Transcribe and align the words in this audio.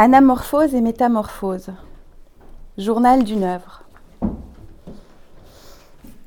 Anamorphose 0.00 0.76
et 0.76 0.80
métamorphose. 0.80 1.70
Journal 2.76 3.24
d'une 3.24 3.42
œuvre. 3.42 3.82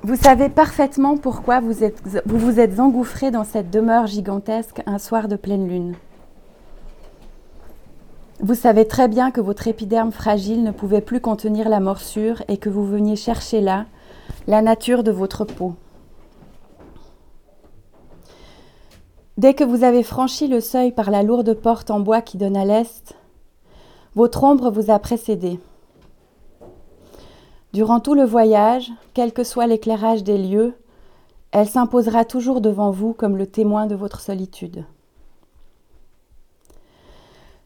Vous 0.02 0.18
savez 0.18 0.50
parfaitement 0.50 1.16
pourquoi 1.16 1.62
vous, 1.62 1.76
vous 2.26 2.60
êtes 2.60 2.80
engouffré 2.82 3.32
dans 3.32 3.46
cette 3.46 3.70
demeure 3.70 4.08
gigantesque 4.08 4.82
un 4.86 4.98
soir 4.98 5.30
de 5.30 5.38
pleine 5.38 5.70
lune. 5.70 5.96
Vous 8.42 8.56
savez 8.56 8.86
très 8.86 9.08
bien 9.08 9.32
que 9.32 9.40
votre 9.40 9.70
épiderme 9.70 10.12
fragile 10.12 10.64
ne 10.64 10.72
pouvait 10.72 11.00
plus 11.00 11.22
contenir 11.22 11.70
la 11.70 11.80
morsure 11.80 12.44
et 12.50 12.58
que 12.58 12.68
vous 12.68 12.86
veniez 12.86 13.16
chercher 13.16 13.62
là 13.62 13.86
la 14.48 14.62
nature 14.62 15.02
de 15.02 15.12
votre 15.12 15.46
peau. 15.46 15.76
Dès 19.38 19.54
que 19.54 19.64
vous 19.64 19.86
avez 19.86 20.04
franchi 20.04 20.50
le 20.50 20.60
seuil 20.60 20.92
par 20.92 21.10
la 21.10 21.24
lourde 21.24 21.54
porte 21.54 21.90
en 21.90 22.02
bois 22.02 22.22
qui 22.22 22.38
donne 22.38 22.58
à 22.58 22.66
l'est, 22.66 23.16
votre 24.16 24.44
ombre 24.44 24.70
vous 24.70 24.92
a 24.92 25.00
précédé. 25.00 25.60
Durant 27.74 28.02
tout 28.02 28.14
le 28.14 28.26
voyage, 28.26 28.92
quel 29.14 29.32
que 29.32 29.46
soit 29.46 29.68
l'éclairage 29.68 30.24
des 30.24 30.38
lieux, 30.38 30.74
elle 31.52 31.68
s'imposera 31.68 32.26
toujours 32.26 32.60
devant 32.60 32.92
vous 32.92 33.14
comme 33.14 33.38
le 33.38 33.48
témoin 33.48 33.86
de 33.86 33.96
votre 33.96 34.20
solitude. 34.20 34.86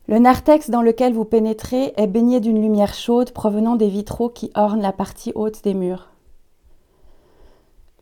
Le 0.08 0.20
narthex 0.20 0.70
dans 0.70 0.84
lequel 0.84 1.14
vous 1.14 1.26
pénétrez 1.26 1.94
est 1.98 2.06
baigné 2.06 2.40
d'une 2.40 2.62
lumière 2.62 2.94
chaude 2.94 3.32
provenant 3.32 3.76
des 3.76 3.88
vitraux 3.88 4.30
qui 4.30 4.52
ornent 4.54 4.82
la 4.82 4.92
partie 4.92 5.32
haute 5.34 5.64
des 5.64 5.74
murs. 5.74 6.10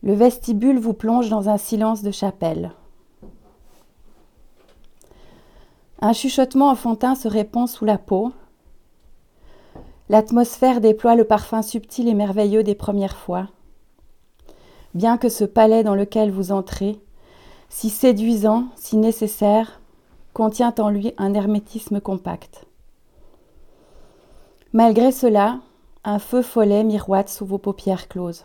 Le 0.02 0.12
vestibule 0.12 0.78
vous 0.78 0.92
plonge 0.92 1.30
dans 1.30 1.48
un 1.48 1.56
silence 1.56 2.02
de 2.02 2.10
chapelle. 2.10 2.72
Un 6.00 6.12
chuchotement 6.12 6.70
enfantin 6.70 7.14
se 7.14 7.28
répand 7.28 7.68
sous 7.68 7.84
la 7.84 7.98
peau. 7.98 8.32
L'atmosphère 10.08 10.80
déploie 10.80 11.14
le 11.14 11.24
parfum 11.24 11.62
subtil 11.62 12.08
et 12.08 12.14
merveilleux 12.14 12.62
des 12.62 12.74
premières 12.74 13.16
fois. 13.16 13.48
Bien 14.94 15.18
que 15.18 15.28
ce 15.28 15.44
palais 15.44 15.82
dans 15.82 15.94
lequel 15.94 16.30
vous 16.30 16.52
entrez, 16.52 17.00
si 17.68 17.90
séduisant, 17.90 18.66
si 18.76 18.96
nécessaire, 18.96 19.80
contient 20.32 20.74
en 20.78 20.90
lui 20.90 21.14
un 21.16 21.34
hermétisme 21.34 22.00
compact. 22.00 22.66
Malgré 24.72 25.10
cela, 25.10 25.60
un 26.04 26.18
feu 26.18 26.42
follet 26.42 26.84
miroite 26.84 27.28
sous 27.28 27.46
vos 27.46 27.58
paupières 27.58 28.08
closes. 28.08 28.42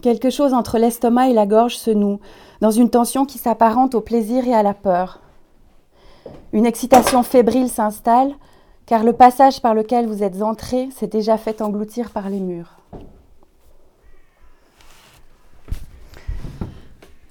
Quelque 0.00 0.30
chose 0.30 0.54
entre 0.54 0.78
l'estomac 0.78 1.30
et 1.30 1.32
la 1.32 1.46
gorge 1.46 1.76
se 1.76 1.90
noue, 1.90 2.20
dans 2.60 2.70
une 2.70 2.90
tension 2.90 3.24
qui 3.24 3.38
s'apparente 3.38 3.94
au 3.94 4.00
plaisir 4.00 4.46
et 4.46 4.54
à 4.54 4.62
la 4.62 4.74
peur. 4.74 5.20
Une 6.52 6.66
excitation 6.66 7.22
fébrile 7.22 7.68
s'installe, 7.68 8.34
car 8.86 9.02
le 9.04 9.12
passage 9.12 9.60
par 9.60 9.74
lequel 9.74 10.06
vous 10.06 10.22
êtes 10.22 10.40
entré 10.40 10.88
s'est 10.92 11.08
déjà 11.08 11.36
fait 11.36 11.60
engloutir 11.62 12.10
par 12.10 12.28
les 12.30 12.40
murs. 12.40 12.78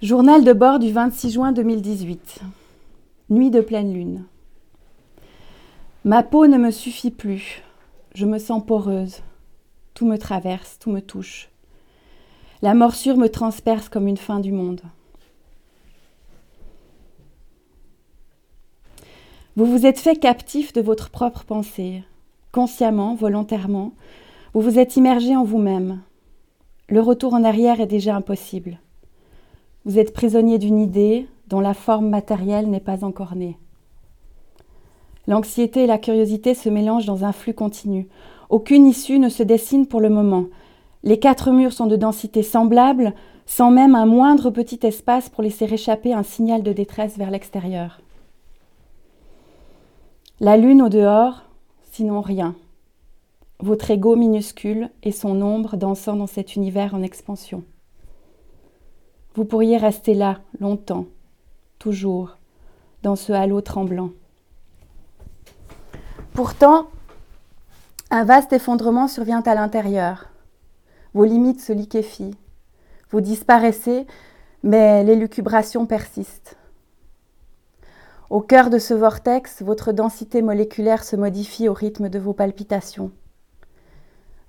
Journal 0.02 0.44
de 0.44 0.54
bord 0.54 0.78
du 0.78 0.92
26 0.92 1.32
juin 1.32 1.52
2018. 1.52 2.42
Nuit 3.30 3.50
de 3.50 3.62
pleine 3.62 3.94
lune. 3.94 4.26
Ma 6.04 6.22
peau 6.22 6.48
ne 6.48 6.58
me 6.58 6.70
suffit 6.70 7.12
plus. 7.12 7.64
Je 8.14 8.26
me 8.26 8.38
sens 8.38 8.64
poreuse. 8.64 9.22
Tout 9.96 10.06
me 10.06 10.18
traverse, 10.18 10.78
tout 10.80 10.92
me 10.92 11.02
touche. 11.02 11.50
La 12.62 12.74
morsure 12.74 13.18
me 13.18 13.30
transperce 13.30 13.88
comme 13.88 14.08
une 14.08 14.18
fin 14.18 14.40
du 14.40 14.52
monde. 14.52 14.82
Vous 19.56 19.66
vous 19.66 19.86
êtes 19.86 20.00
fait 20.00 20.16
captif 20.16 20.74
de 20.74 20.82
votre 20.82 21.10
propre 21.10 21.44
pensée. 21.44 22.04
Consciemment, 22.52 23.16
volontairement, 23.16 23.94
vous 24.54 24.62
vous 24.62 24.80
êtes 24.80 24.98
immergé 24.98 25.36
en 25.36 25.44
vous-même. 25.44 26.02
Le 26.90 27.02
retour 27.02 27.34
en 27.34 27.44
arrière 27.44 27.80
est 27.80 27.88
déjà 27.88 28.16
impossible. 28.16 28.80
Vous 29.86 30.00
êtes 30.00 30.14
prisonnier 30.14 30.58
d'une 30.58 30.80
idée 30.80 31.28
dont 31.48 31.60
la 31.60 31.74
forme 31.76 32.10
matérielle 32.10 32.70
n'est 32.70 32.80
pas 32.80 33.04
encore 33.04 33.36
née. 33.36 33.58
L'anxiété 35.28 35.84
et 35.84 35.88
la 35.88 35.98
curiosité 35.98 36.54
se 36.54 36.70
mélangent 36.70 37.06
dans 37.06 37.24
un 37.24 37.34
flux 37.34 37.54
continu. 37.54 38.08
Aucune 38.50 38.88
issue 38.88 39.20
ne 39.20 39.30
se 39.30 39.44
dessine 39.44 39.86
pour 39.86 40.02
le 40.02 40.10
moment. 40.10 40.46
Les 41.04 41.20
quatre 41.20 41.52
murs 41.52 41.74
sont 41.74 41.86
de 41.86 41.96
densité 41.96 42.44
semblable, 42.44 43.14
sans 43.46 43.72
même 43.72 43.96
un 43.96 44.06
moindre 44.06 44.50
petit 44.50 44.80
espace 44.84 45.30
pour 45.30 45.44
laisser 45.44 45.66
échapper 45.66 46.14
un 46.14 46.24
signal 46.24 46.64
de 46.64 46.74
détresse 46.74 47.18
vers 47.18 47.32
l'extérieur. 47.32 48.02
La 50.40 50.58
lune 50.58 50.82
au 50.82 50.90
dehors, 50.90 51.44
sinon 51.92 52.22
rien. 52.22 52.56
Votre 53.60 53.90
ego 53.90 54.16
minuscule 54.16 54.90
et 55.02 55.12
son 55.12 55.42
ombre 55.42 55.78
dansant 55.78 56.16
dans 56.16 56.28
cet 56.28 56.56
univers 56.56 56.94
en 56.94 57.02
expansion. 57.02 57.64
Vous 59.34 59.46
pourriez 59.46 59.78
rester 59.78 60.14
là 60.14 60.40
longtemps, 60.60 61.06
toujours, 61.80 62.38
dans 63.04 63.16
ce 63.16 63.32
halo 63.32 63.62
tremblant. 63.62 64.10
Pourtant, 66.34 66.88
un 68.12 68.26
vaste 68.26 68.54
effondrement 68.54 69.08
survient 69.08 69.42
à 69.42 69.56
l'intérieur 69.56 70.28
vos 71.18 71.26
limites 71.26 71.62
se 71.62 71.74
liquéfient, 71.74 72.36
vous 73.10 73.22
disparaissez, 73.22 74.06
mais 74.62 75.04
l'élucubration 75.04 75.88
persiste. 75.88 76.58
Au 78.30 78.40
cœur 78.40 78.70
de 78.70 78.78
ce 78.78 78.94
vortex, 78.94 79.64
votre 79.64 79.94
densité 79.94 80.44
moléculaire 80.44 81.04
se 81.04 81.16
modifie 81.16 81.70
au 81.70 81.74
rythme 81.74 82.10
de 82.10 82.20
vos 82.20 82.34
palpitations. 82.34 83.10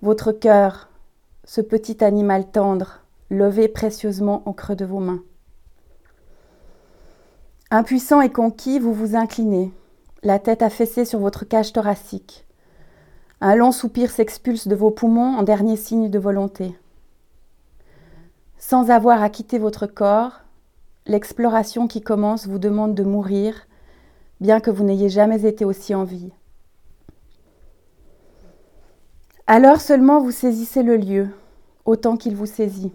Votre 0.03 0.31
cœur, 0.31 0.91
ce 1.45 1.62
petit 1.62 2.05
animal 2.05 2.51
tendre, 2.51 3.01
levé 3.31 3.69
précieusement 3.69 4.43
au 4.45 4.53
creux 4.53 4.77
de 4.77 4.84
vos 4.84 5.01
mains. 5.01 5.23
Impuissant 7.71 8.21
et 8.21 8.31
conquis, 8.31 8.78
vous 8.78 8.93
vous 8.93 9.17
inclinez, 9.17 9.73
la 10.23 10.39
tête 10.39 10.61
affaissée 10.61 11.07
sur 11.07 11.19
votre 11.19 11.47
cage 11.47 11.73
thoracique. 11.73 12.47
Un 13.41 13.54
long 13.54 13.71
soupir 13.71 14.10
s'expulse 14.10 14.66
de 14.66 14.75
vos 14.75 14.91
poumons 14.91 15.37
en 15.37 15.44
dernier 15.44 15.76
signe 15.76 16.10
de 16.10 16.19
volonté. 16.19 16.76
Sans 18.59 18.91
avoir 18.91 19.22
à 19.22 19.31
quitter 19.31 19.60
votre 19.60 19.87
corps, 19.87 20.41
l'exploration 21.06 21.87
qui 21.87 22.00
commence 22.00 22.48
vous 22.48 22.59
demande 22.59 22.97
de 22.97 23.04
mourir, 23.04 23.69
bien 24.41 24.59
que 24.59 24.72
vous 24.72 24.82
n'ayez 24.82 25.09
jamais 25.09 25.47
été 25.47 25.65
aussi 25.65 25.94
en 25.94 26.03
vie. 26.03 26.32
Alors 29.47 29.81
seulement 29.81 30.21
vous 30.21 30.32
saisissez 30.32 30.82
le 30.82 30.97
lieu, 30.97 31.28
autant 31.84 32.16
qu'il 32.16 32.34
vous 32.34 32.47
saisit. 32.47 32.93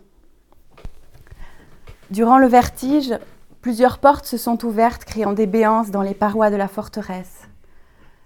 Durant 2.12 2.38
le 2.38 2.48
vertige, 2.48 3.18
plusieurs 3.62 3.98
portes 3.98 4.26
se 4.26 4.38
sont 4.38 4.66
ouvertes, 4.66 5.06
créant 5.06 5.32
des 5.32 5.48
béances 5.48 5.90
dans 5.90 6.02
les 6.02 6.14
parois 6.14 6.52
de 6.52 6.58
la 6.58 6.68
forteresse. 6.68 7.48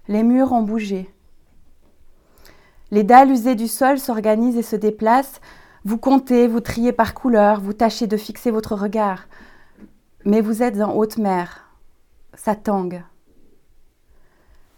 Les 0.08 0.24
murs 0.24 0.52
ont 0.52 0.64
bougé. 0.64 1.14
Les 2.92 3.04
dalles 3.04 3.32
usées 3.32 3.56
du 3.56 3.68
sol 3.68 4.00
s'organisent 4.00 4.58
et 4.58 4.64
se 4.64 4.76
déplacent. 4.76 5.42
Vous 5.84 5.98
comptez, 5.98 6.48
vous 6.48 6.62
triez 6.62 6.94
par 6.94 7.14
couleur, 7.14 7.60
vous 7.60 7.74
tâchez 7.74 8.08
de 8.08 8.18
fixer 8.18 8.52
votre 8.52 8.76
regard. 8.76 9.28
Mais 10.26 10.42
vous 10.42 10.64
êtes 10.64 10.80
en 10.82 10.94
haute 10.94 11.18
mer. 11.18 11.70
Ça 12.34 12.56
tangue. 12.56 13.04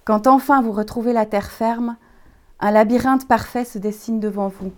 Quand 0.06 0.28
enfin 0.28 0.62
vous 0.62 0.72
retrouvez 0.72 1.14
la 1.14 1.25
terre 1.25 1.52
ferme, 1.52 1.97
un 2.59 2.72
labyrinthe 2.72 3.28
parfait 3.28 3.66
se 3.66 3.78
dessine 3.78 4.20
devant 4.20 4.47
vous. 4.47 4.72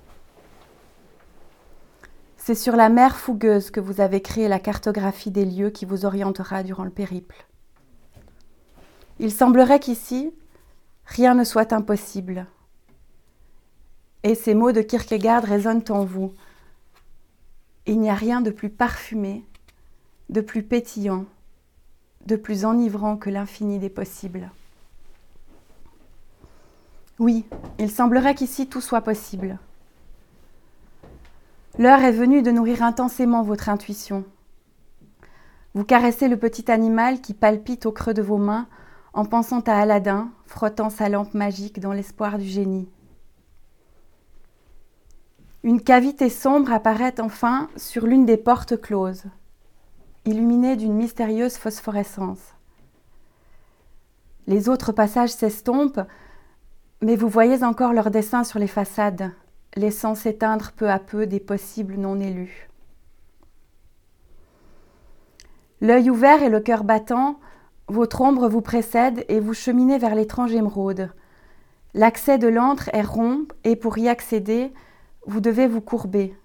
C'est 2.36 2.56
sur 2.56 2.76
la 2.76 2.90
mer 2.90 3.16
fougueuse 3.16 3.72
que 3.72 3.80
vous 3.80 4.02
avez 4.02 4.22
créé 4.22 4.48
la 4.48 4.60
cartographie 4.60 5.32
des 5.32 5.46
lieux 5.46 5.70
qui 5.70 5.86
vous 5.86 6.06
orientera 6.06 6.64
durant 6.64 6.84
le 6.84 6.90
périple. 6.90 7.46
Il 9.20 9.32
semblerait 9.32 9.80
qu'ici, 9.80 10.34
rien 11.06 11.36
ne 11.36 11.44
soit 11.44 11.72
impossible. 11.72 12.48
Et 14.24 14.36
ces 14.36 14.54
mots 14.54 14.72
de 14.72 14.82
Kierkegaard 14.82 15.44
résonnent 15.44 15.84
en 15.90 16.06
vous. 16.06 16.34
Il 17.86 18.00
n'y 18.00 18.10
a 18.10 18.16
rien 18.16 18.42
de 18.42 18.52
plus 18.52 18.70
parfumé, 18.70 19.44
de 20.30 20.42
plus 20.42 20.64
pétillant, 20.64 21.26
de 22.28 22.36
plus 22.36 22.66
enivrant 22.66 23.18
que 23.18 23.30
l'infini 23.30 23.80
des 23.80 23.90
possibles. 23.90 24.52
Oui, 27.20 27.46
il 27.80 27.92
semblerait 27.92 28.36
qu'ici 28.36 28.68
tout 28.68 28.82
soit 28.82 29.02
possible. 29.02 29.60
L'heure 31.80 32.02
est 32.02 32.12
venue 32.12 32.42
de 32.42 32.52
nourrir 32.52 32.84
intensément 32.84 33.44
votre 33.44 33.70
intuition. 33.70 34.24
Vous 35.74 35.84
caressez 35.84 36.28
le 36.28 36.38
petit 36.38 36.70
animal 36.70 37.22
qui 37.22 37.34
palpite 37.34 37.86
au 37.86 37.92
creux 37.92 38.14
de 38.14 38.22
vos 38.22 38.38
mains 38.38 38.68
en 39.14 39.26
pensant 39.26 39.62
à 39.62 39.74
Aladdin 39.74 40.30
frottant 40.46 40.90
sa 40.90 41.10
lampe 41.10 41.34
magique 41.34 41.80
dans 41.80 41.94
l'espoir 41.94 42.38
du 42.38 42.46
génie. 42.46 42.90
Une 45.64 45.82
cavité 45.82 46.30
sombre 46.30 46.74
apparaît 46.74 47.22
enfin 47.22 47.70
sur 47.78 48.08
l'une 48.08 48.26
des 48.26 48.38
portes 48.38 48.82
closes, 48.82 49.26
illuminée 50.26 50.76
d'une 50.76 50.96
mystérieuse 50.96 51.58
phosphorescence. 51.58 52.56
Les 54.48 54.70
autres 54.70 54.92
passages 54.92 55.30
s'estompent, 55.30 56.02
mais 57.04 57.16
vous 57.16 57.30
voyez 57.30 57.64
encore 57.64 57.94
leurs 57.94 58.10
dessins 58.10 58.44
sur 58.44 58.58
les 58.58 58.68
façades, 58.68 59.32
laissant 59.76 60.16
s'éteindre 60.16 60.72
peu 60.72 60.90
à 60.90 60.98
peu 60.98 61.28
des 61.28 61.40
possibles 61.40 61.96
non 61.96 62.20
élus. 62.20 62.68
L'œil 65.80 66.10
ouvert 66.10 66.42
et 66.42 66.50
le 66.50 66.60
cœur 66.60 66.84
battant, 66.84 67.40
votre 67.88 68.22
ombre 68.22 68.50
vous 68.50 68.62
précède 68.62 69.26
et 69.30 69.40
vous 69.40 69.54
cheminez 69.54 70.00
vers 70.00 70.16
l'étrange 70.16 70.54
émeraude. 70.54 71.12
L'accès 71.94 72.40
de 72.40 72.48
l'antre 72.48 72.90
est 72.94 73.02
rond 73.04 73.46
et 73.64 73.76
pour 73.76 74.00
y 74.00 74.08
accéder, 74.10 74.74
vous 75.26 75.40
devez 75.40 75.68
vous 75.68 75.82
courber. 75.82 76.36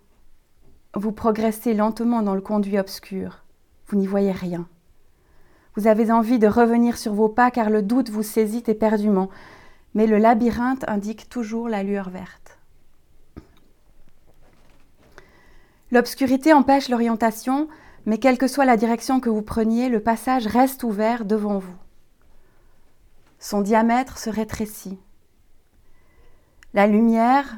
Vous 0.95 1.13
progressez 1.13 1.75
lentement 1.75 2.23
dans 2.23 2.35
le 2.35 2.41
conduit 2.41 2.79
obscur. 2.79 3.45
Vous 3.89 3.97
n'y 3.97 4.07
voyez 4.07 4.33
rien. 4.33 4.69
Vous 5.77 5.87
avez 5.87 6.11
envie 6.11 6.39
de 6.39 6.47
revenir 6.47 6.97
sur 6.97 7.13
vos 7.13 7.29
pas 7.29 7.51
car 7.51 7.71
le 7.71 7.83
doute 7.83 8.11
vous 8.11 8.23
saisit 8.23 8.65
éperdument, 8.67 9.29
mais 9.95 10.07
le 10.07 10.19
labyrinthe 10.19 10.89
indique 10.89 11.29
toujours 11.29 11.69
la 11.69 11.83
lueur 11.83 12.11
verte. 12.11 12.59
L'obscurité 15.91 16.53
empêche 16.53 16.89
l'orientation, 16.89 17.69
mais 18.07 18.19
quelle 18.19 18.39
que 18.39 18.49
soit 18.49 18.65
la 18.65 18.77
direction 18.77 19.21
que 19.21 19.31
vous 19.31 19.43
preniez, 19.43 19.89
le 19.89 20.01
passage 20.01 20.47
reste 20.47 20.83
ouvert 20.83 21.25
devant 21.25 21.59
vous. 21.59 21.77
Son 23.39 23.61
diamètre 23.61 24.19
se 24.19 24.31
rétrécit. 24.31 24.99
La 26.75 26.87
lumière, 26.87 27.57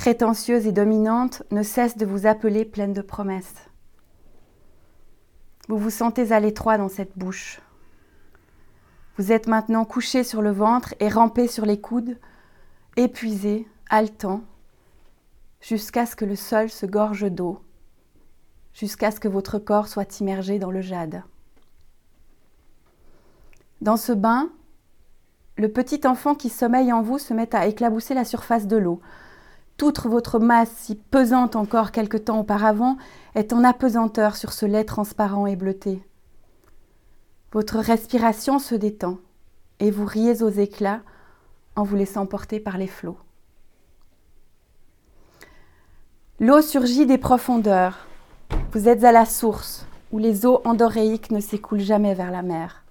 prétentieuse 0.00 0.66
et 0.66 0.72
dominante, 0.72 1.42
ne 1.50 1.62
cesse 1.62 1.98
de 1.98 2.06
vous 2.06 2.26
appeler 2.26 2.64
pleine 2.64 2.94
de 2.94 3.02
promesses. 3.02 3.68
Vous 5.68 5.76
vous 5.76 5.90
sentez 5.90 6.32
à 6.32 6.40
l'étroit 6.40 6.78
dans 6.78 6.88
cette 6.88 7.18
bouche. 7.18 7.60
Vous 9.18 9.30
êtes 9.30 9.46
maintenant 9.46 9.84
couché 9.84 10.24
sur 10.24 10.40
le 10.40 10.52
ventre 10.52 10.94
et 11.00 11.10
rampé 11.10 11.48
sur 11.48 11.66
les 11.66 11.78
coudes, 11.78 12.16
épuisé, 12.96 13.68
haletant, 13.90 14.40
jusqu'à 15.60 16.06
ce 16.06 16.16
que 16.16 16.24
le 16.24 16.34
sol 16.34 16.70
se 16.70 16.86
gorge 16.86 17.30
d'eau 17.30 17.60
jusqu'à 18.72 19.10
ce 19.10 19.20
que 19.20 19.28
votre 19.28 19.58
corps 19.58 19.88
soit 19.88 20.20
immergé 20.20 20.58
dans 20.58 20.70
le 20.70 20.80
jade. 20.80 21.24
Dans 23.82 23.98
ce 23.98 24.12
bain, 24.12 24.48
le 25.58 25.70
petit 25.70 26.06
enfant 26.06 26.34
qui 26.34 26.48
sommeille 26.48 26.90
en 26.90 27.02
vous 27.02 27.18
se 27.18 27.34
met 27.34 27.54
à 27.54 27.66
éclabousser 27.66 28.14
la 28.14 28.24
surface 28.24 28.66
de 28.66 28.78
l'eau. 28.78 29.02
Toute 29.80 30.04
votre 30.04 30.38
masse, 30.38 30.70
si 30.76 30.94
pesante 30.94 31.56
encore 31.56 31.90
quelque 31.90 32.18
temps 32.18 32.40
auparavant, 32.40 32.98
est 33.34 33.54
en 33.54 33.64
apesanteur 33.64 34.36
sur 34.36 34.52
ce 34.52 34.66
lait 34.66 34.84
transparent 34.84 35.46
et 35.46 35.56
bleuté. 35.56 36.06
Votre 37.52 37.78
respiration 37.78 38.58
se 38.58 38.74
détend 38.74 39.16
et 39.78 39.90
vous 39.90 40.04
riez 40.04 40.42
aux 40.42 40.50
éclats 40.50 41.00
en 41.76 41.84
vous 41.84 41.96
laissant 41.96 42.26
porter 42.26 42.60
par 42.60 42.76
les 42.76 42.88
flots. 42.88 43.16
L'eau 46.40 46.60
surgit 46.60 47.06
des 47.06 47.16
profondeurs, 47.16 48.06
vous 48.72 48.86
êtes 48.86 49.02
à 49.02 49.12
la 49.12 49.24
source 49.24 49.86
où 50.12 50.18
les 50.18 50.44
eaux 50.44 50.60
endoréiques 50.66 51.30
ne 51.30 51.40
s'écoulent 51.40 51.80
jamais 51.80 52.12
vers 52.12 52.30
la 52.30 52.42
mer. 52.42 52.84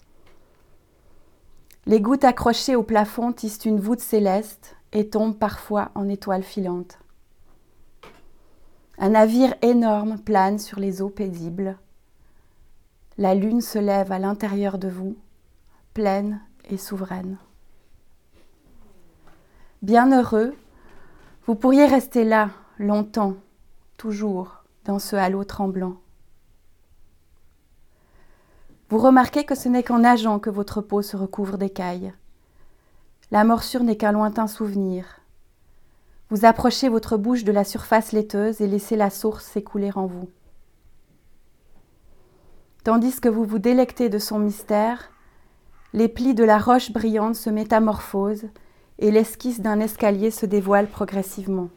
Les 1.86 2.02
gouttes 2.02 2.24
accrochées 2.24 2.76
au 2.76 2.82
plafond 2.82 3.32
tissent 3.32 3.66
une 3.66 3.80
voûte 3.80 4.02
céleste 4.02 4.76
et 4.94 5.10
tombent 5.10 5.38
parfois 5.38 5.92
en 5.96 6.10
étoiles 6.10 6.44
filantes. 6.44 7.00
Un 8.98 9.10
navire 9.10 9.56
énorme 9.62 10.20
plane 10.20 10.60
sur 10.60 10.80
les 10.80 11.02
eaux 11.02 11.10
paisibles. 11.10 11.78
La 13.18 13.36
lune 13.36 13.62
se 13.62 13.80
lève 13.80 14.12
à 14.12 14.20
l'intérieur 14.20 14.78
de 14.78 14.90
vous, 14.90 15.16
pleine 15.94 16.42
et 16.70 16.78
souveraine. 16.78 17.38
Bienheureux, 19.82 20.54
vous 21.46 21.56
pourriez 21.56 21.86
rester 21.86 22.26
là 22.26 22.50
longtemps, 22.78 23.36
toujours, 23.98 24.64
dans 24.86 25.00
ce 25.00 25.16
halo 25.16 25.44
tremblant. 25.44 25.96
Vous 28.90 28.98
remarquez 28.98 29.46
que 29.46 29.56
ce 29.56 29.70
n'est 29.70 29.84
qu'en 29.84 30.00
nageant 30.00 30.40
que 30.40 30.50
votre 30.50 30.82
peau 30.82 31.02
se 31.02 31.16
recouvre 31.16 31.58
d'écailles. 31.58 32.12
La 33.32 33.44
morsure 33.44 33.84
n'est 33.84 33.96
qu'un 33.96 34.12
lointain 34.12 34.48
souvenir. 34.48 35.20
Vous 36.32 36.46
approchez 36.46 36.90
votre 36.90 37.16
bouche 37.16 37.44
de 37.44 37.52
la 37.52 37.64
surface 37.64 38.12
laiteuse 38.12 38.60
et 38.60 38.68
laissez 38.68 38.96
la 38.96 39.12
source 39.12 39.46
s'écouler 39.46 39.92
en 39.96 40.08
vous. 40.08 40.30
Tandis 42.84 43.20
que 43.22 43.30
vous 43.30 43.46
vous 43.46 43.60
délectez 43.60 44.10
de 44.10 44.18
son 44.18 44.40
mystère, 44.40 45.12
les 45.94 46.08
plis 46.08 46.34
de 46.34 46.44
la 46.44 46.58
roche 46.58 46.92
brillante 46.92 47.36
se 47.36 47.52
métamorphosent 47.52 48.48
et 48.98 49.12
l'esquisse 49.12 49.62
d'un 49.62 49.80
escalier 49.80 50.32
se 50.32 50.48
dévoile 50.48 50.88
progressivement. 50.88 51.70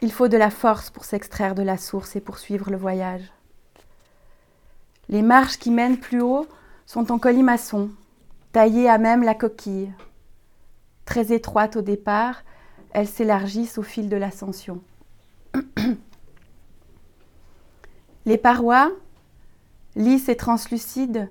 Il 0.00 0.12
faut 0.12 0.28
de 0.28 0.38
la 0.38 0.50
force 0.50 0.88
pour 0.88 1.04
s'extraire 1.04 1.54
de 1.54 1.62
la 1.62 1.76
source 1.76 2.16
et 2.16 2.20
poursuivre 2.20 2.70
le 2.70 2.78
voyage. 2.78 3.32
Les 5.10 5.22
marches 5.22 5.58
qui 5.58 5.70
mènent 5.70 5.98
plus 5.98 6.22
haut 6.22 6.46
sont 6.86 7.12
en 7.12 7.18
colimaçon, 7.18 7.90
taillées 8.52 8.88
à 8.88 8.98
même 8.98 9.22
la 9.22 9.34
coquille. 9.34 9.92
Très 11.04 11.32
étroites 11.32 11.76
au 11.76 11.82
départ, 11.82 12.42
elles 12.92 13.08
s'élargissent 13.08 13.78
au 13.78 13.82
fil 13.82 14.08
de 14.08 14.16
l'ascension. 14.16 14.82
Les 18.26 18.38
parois, 18.38 18.92
lisses 19.96 20.28
et 20.28 20.36
translucides, 20.36 21.30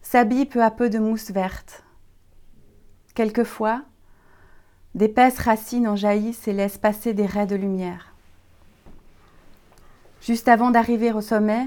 s'habillent 0.00 0.46
peu 0.46 0.62
à 0.62 0.70
peu 0.70 0.88
de 0.88 0.98
mousse 0.98 1.30
verte. 1.30 1.84
Quelquefois, 3.14 3.82
D'épaisses 4.94 5.38
racines 5.38 5.88
en 5.88 5.96
jaillissent 5.96 6.46
et 6.48 6.52
laissent 6.52 6.76
passer 6.76 7.14
des 7.14 7.24
raies 7.24 7.46
de 7.46 7.56
lumière. 7.56 8.14
Juste 10.20 10.48
avant 10.48 10.70
d'arriver 10.70 11.12
au 11.12 11.22
sommet, 11.22 11.66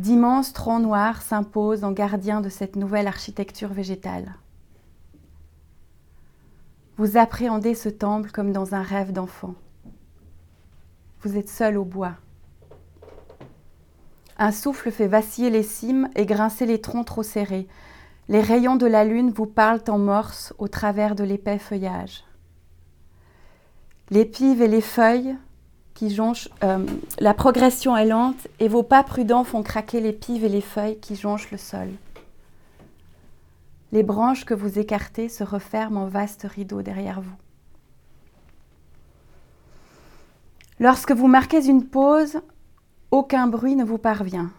d'immenses 0.00 0.52
troncs 0.52 0.82
noirs 0.82 1.20
s'imposent 1.20 1.84
en 1.84 1.92
gardiens 1.92 2.40
de 2.40 2.48
cette 2.48 2.76
nouvelle 2.76 3.06
architecture 3.06 3.72
végétale. 3.72 4.34
Vous 6.96 7.16
appréhendez 7.16 7.74
ce 7.74 7.88
temple 7.88 8.30
comme 8.30 8.52
dans 8.52 8.74
un 8.74 8.82
rêve 8.82 9.12
d'enfant. 9.12 9.54
Vous 11.22 11.36
êtes 11.36 11.50
seul 11.50 11.76
au 11.76 11.84
bois. 11.84 12.14
Un 14.38 14.52
souffle 14.52 14.90
fait 14.90 15.06
vaciller 15.06 15.50
les 15.50 15.62
cimes 15.62 16.08
et 16.14 16.24
grincer 16.24 16.64
les 16.64 16.80
troncs 16.80 17.06
trop 17.06 17.22
serrés, 17.22 17.68
les 18.30 18.40
rayons 18.40 18.76
de 18.76 18.86
la 18.86 19.04
lune 19.04 19.30
vous 19.30 19.46
parlent 19.46 19.84
en 19.88 19.98
morse 19.98 20.54
au 20.58 20.68
travers 20.68 21.14
de 21.14 21.24
l'épais 21.24 21.58
feuillage. 21.58 22.24
Les 24.08 24.30
et 24.40 24.68
les 24.68 24.80
feuilles 24.80 25.36
euh, 26.62 26.86
la 27.18 27.34
progression 27.34 27.96
est 27.96 28.06
lente 28.06 28.48
et 28.58 28.68
vos 28.68 28.82
pas 28.82 29.02
prudents 29.02 29.44
font 29.44 29.62
craquer 29.62 30.00
les 30.00 30.12
pives 30.12 30.44
et 30.44 30.48
les 30.48 30.60
feuilles 30.60 30.98
qui 31.00 31.16
jonchent 31.16 31.50
le 31.50 31.58
sol. 31.58 31.88
Les 33.92 34.02
branches 34.02 34.44
que 34.44 34.54
vous 34.54 34.78
écartez 34.78 35.28
se 35.28 35.44
referment 35.44 36.04
en 36.04 36.06
vastes 36.06 36.46
rideaux 36.48 36.82
derrière 36.82 37.20
vous. 37.20 37.36
Lorsque 40.78 41.12
vous 41.12 41.26
marquez 41.26 41.66
une 41.66 41.86
pause, 41.86 42.40
aucun 43.10 43.46
bruit 43.46 43.76
ne 43.76 43.84
vous 43.84 43.98
parvient 43.98 44.50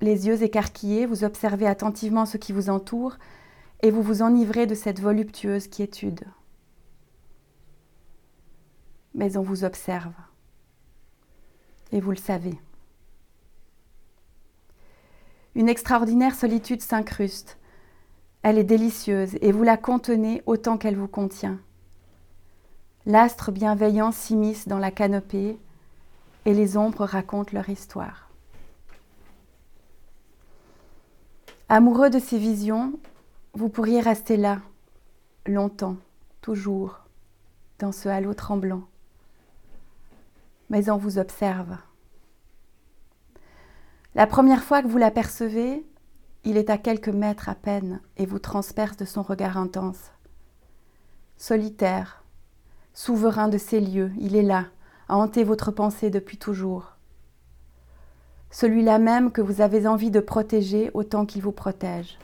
les 0.00 0.26
yeux 0.26 0.42
écarquillés, 0.42 1.06
vous 1.06 1.24
observez 1.24 1.66
attentivement 1.66 2.26
ce 2.26 2.36
qui 2.36 2.52
vous 2.52 2.70
entoure 2.70 3.16
et 3.82 3.90
vous 3.90 4.02
vous 4.02 4.22
enivrez 4.22 4.66
de 4.66 4.74
cette 4.74 5.00
voluptueuse 5.00 5.68
quiétude. 5.68 6.24
Mais 9.16 9.36
on 9.36 9.42
vous 9.42 9.64
observe 9.64 10.12
et 11.90 12.00
vous 12.00 12.10
le 12.10 12.16
savez. 12.16 12.54
Une 15.54 15.70
extraordinaire 15.70 16.34
solitude 16.34 16.82
s'incruste. 16.82 17.56
Elle 18.42 18.58
est 18.58 18.64
délicieuse 18.64 19.36
et 19.40 19.52
vous 19.52 19.62
la 19.62 19.78
contenez 19.78 20.42
autant 20.44 20.76
qu'elle 20.76 20.96
vous 20.96 21.08
contient. 21.08 21.58
L'astre 23.06 23.52
bienveillant 23.52 24.12
s'immisce 24.12 24.68
dans 24.68 24.78
la 24.78 24.90
canopée 24.90 25.58
et 26.44 26.52
les 26.52 26.76
ombres 26.76 27.06
racontent 27.06 27.52
leur 27.54 27.70
histoire. 27.70 28.28
Amoureux 31.70 32.10
de 32.10 32.18
ces 32.18 32.38
visions, 32.38 32.98
vous 33.54 33.70
pourriez 33.70 34.00
rester 34.00 34.36
là, 34.36 34.60
longtemps, 35.46 35.96
toujours, 36.42 37.00
dans 37.78 37.92
ce 37.92 38.08
halo 38.08 38.34
tremblant. 38.34 38.82
Mais 40.70 40.90
on 40.90 40.96
vous 40.96 41.18
observe. 41.18 41.76
La 44.14 44.26
première 44.26 44.64
fois 44.64 44.82
que 44.82 44.88
vous 44.88 44.98
l'apercevez, 44.98 45.84
il 46.44 46.56
est 46.56 46.70
à 46.70 46.78
quelques 46.78 47.08
mètres 47.08 47.48
à 47.48 47.54
peine 47.54 48.00
et 48.16 48.26
vous 48.26 48.38
transperce 48.38 48.96
de 48.96 49.04
son 49.04 49.22
regard 49.22 49.56
intense. 49.58 50.10
Solitaire, 51.36 52.24
souverain 52.94 53.48
de 53.48 53.58
ces 53.58 53.80
lieux, 53.80 54.10
il 54.18 54.36
est 54.36 54.42
là, 54.42 54.66
à 55.08 55.16
hanter 55.16 55.44
votre 55.44 55.70
pensée 55.70 56.08
depuis 56.08 56.38
toujours. 56.38 56.96
celui-là 58.50 58.98
même 58.98 59.32
que 59.32 59.42
vous 59.42 59.60
avez 59.60 59.86
envie 59.86 60.10
de 60.10 60.20
protéger 60.20 60.90
autant 60.94 61.26
qu'il 61.26 61.42
vous 61.42 61.52
protège. 61.52 62.18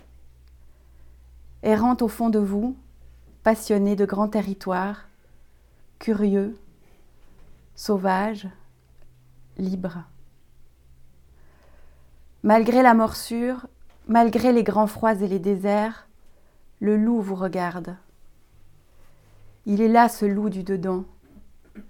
Errant 1.62 1.96
au 2.00 2.08
fond 2.08 2.30
de 2.30 2.38
vous, 2.38 2.74
passionné 3.42 3.96
de 3.96 4.06
grands 4.06 4.28
territoires, 4.28 5.08
curieux, 5.98 6.56
sauvage, 7.82 8.46
libre. 9.58 10.04
Malgré 12.44 12.80
la 12.80 12.94
morsure, 12.94 13.66
malgré 14.06 14.52
les 14.52 14.62
grands 14.62 14.86
froids 14.86 15.14
et 15.14 15.26
les 15.26 15.40
déserts, 15.40 16.06
le 16.78 16.96
loup 16.96 17.20
vous 17.20 17.34
regarde. 17.34 17.96
Il 19.66 19.80
est 19.80 19.88
là 19.88 20.08
ce 20.08 20.24
loup 20.24 20.48
du 20.48 20.62
dedans, 20.62 21.04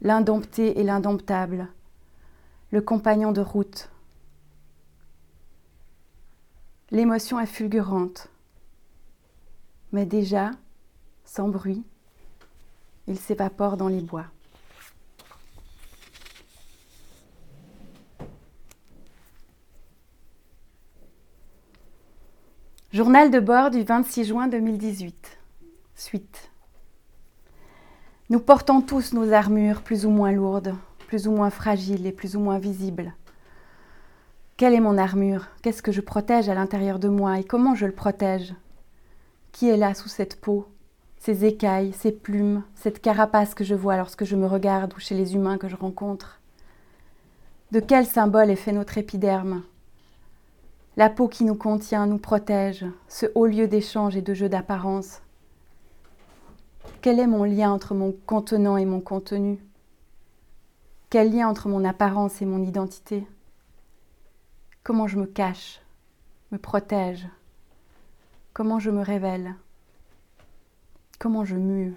l'indompté 0.00 0.80
et 0.80 0.82
l'indomptable, 0.82 1.68
le 2.70 2.80
compagnon 2.80 3.32
de 3.32 3.42
route. 3.42 3.90
L'émotion 6.90 7.38
est 7.38 7.44
fulgurante, 7.44 8.28
mais 9.92 10.06
déjà, 10.06 10.52
sans 11.26 11.50
bruit, 11.50 11.84
il 13.06 13.18
s'évapore 13.18 13.76
dans 13.76 13.88
les 13.88 14.00
bois. 14.00 14.28
Journal 22.92 23.30
de 23.30 23.40
bord 23.40 23.70
du 23.70 23.84
26 23.84 24.26
juin 24.26 24.48
2018. 24.48 25.38
Suite. 25.94 26.50
Nous 28.28 28.38
portons 28.38 28.82
tous 28.82 29.14
nos 29.14 29.32
armures 29.32 29.80
plus 29.80 30.04
ou 30.04 30.10
moins 30.10 30.30
lourdes, 30.30 30.74
plus 31.06 31.26
ou 31.26 31.30
moins 31.30 31.48
fragiles 31.48 32.06
et 32.06 32.12
plus 32.12 32.36
ou 32.36 32.40
moins 32.40 32.58
visibles. 32.58 33.14
Quelle 34.58 34.74
est 34.74 34.80
mon 34.80 34.98
armure? 34.98 35.46
Qu'est-ce 35.62 35.80
que 35.80 35.90
je 35.90 36.02
protège 36.02 36.50
à 36.50 36.54
l'intérieur 36.54 36.98
de 36.98 37.08
moi 37.08 37.38
et 37.38 37.44
comment 37.44 37.74
je 37.74 37.86
le 37.86 37.92
protège? 37.92 38.54
Qui 39.52 39.70
est 39.70 39.78
là 39.78 39.94
sous 39.94 40.10
cette 40.10 40.38
peau? 40.38 40.68
Ces 41.16 41.46
écailles, 41.46 41.94
ces 41.94 42.12
plumes, 42.12 42.62
cette 42.74 43.00
carapace 43.00 43.54
que 43.54 43.64
je 43.64 43.74
vois 43.74 43.96
lorsque 43.96 44.24
je 44.24 44.36
me 44.36 44.46
regarde 44.46 44.92
ou 44.94 45.00
chez 45.00 45.14
les 45.14 45.34
humains 45.34 45.56
que 45.56 45.68
je 45.68 45.76
rencontre? 45.76 46.42
De 47.70 47.80
quel 47.80 48.04
symbole 48.04 48.50
est 48.50 48.56
fait 48.56 48.72
notre 48.72 48.98
épiderme? 48.98 49.62
La 50.96 51.08
peau 51.08 51.28
qui 51.28 51.44
nous 51.44 51.54
contient 51.54 52.06
nous 52.06 52.18
protège, 52.18 52.84
ce 53.08 53.26
haut 53.34 53.46
lieu 53.46 53.66
d'échange 53.66 54.16
et 54.16 54.22
de 54.22 54.34
jeu 54.34 54.48
d'apparence. 54.48 55.22
Quel 57.00 57.18
est 57.18 57.26
mon 57.26 57.44
lien 57.44 57.72
entre 57.72 57.94
mon 57.94 58.14
contenant 58.26 58.76
et 58.76 58.84
mon 58.84 59.00
contenu? 59.00 59.58
Quel 61.08 61.32
lien 61.32 61.48
entre 61.48 61.68
mon 61.68 61.84
apparence 61.84 62.42
et 62.42 62.46
mon 62.46 62.62
identité? 62.62 63.26
Comment 64.82 65.06
je 65.06 65.18
me 65.18 65.26
cache, 65.26 65.80
me 66.50 66.58
protège? 66.58 67.26
Comment 68.52 68.78
je 68.78 68.90
me 68.90 69.00
révèle? 69.00 69.54
Comment 71.18 71.44
je 71.44 71.56
mue? 71.56 71.94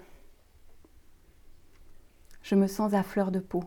Je 2.42 2.54
me 2.54 2.66
sens 2.66 2.94
à 2.94 3.02
fleur 3.02 3.30
de 3.30 3.40
peau. 3.40 3.64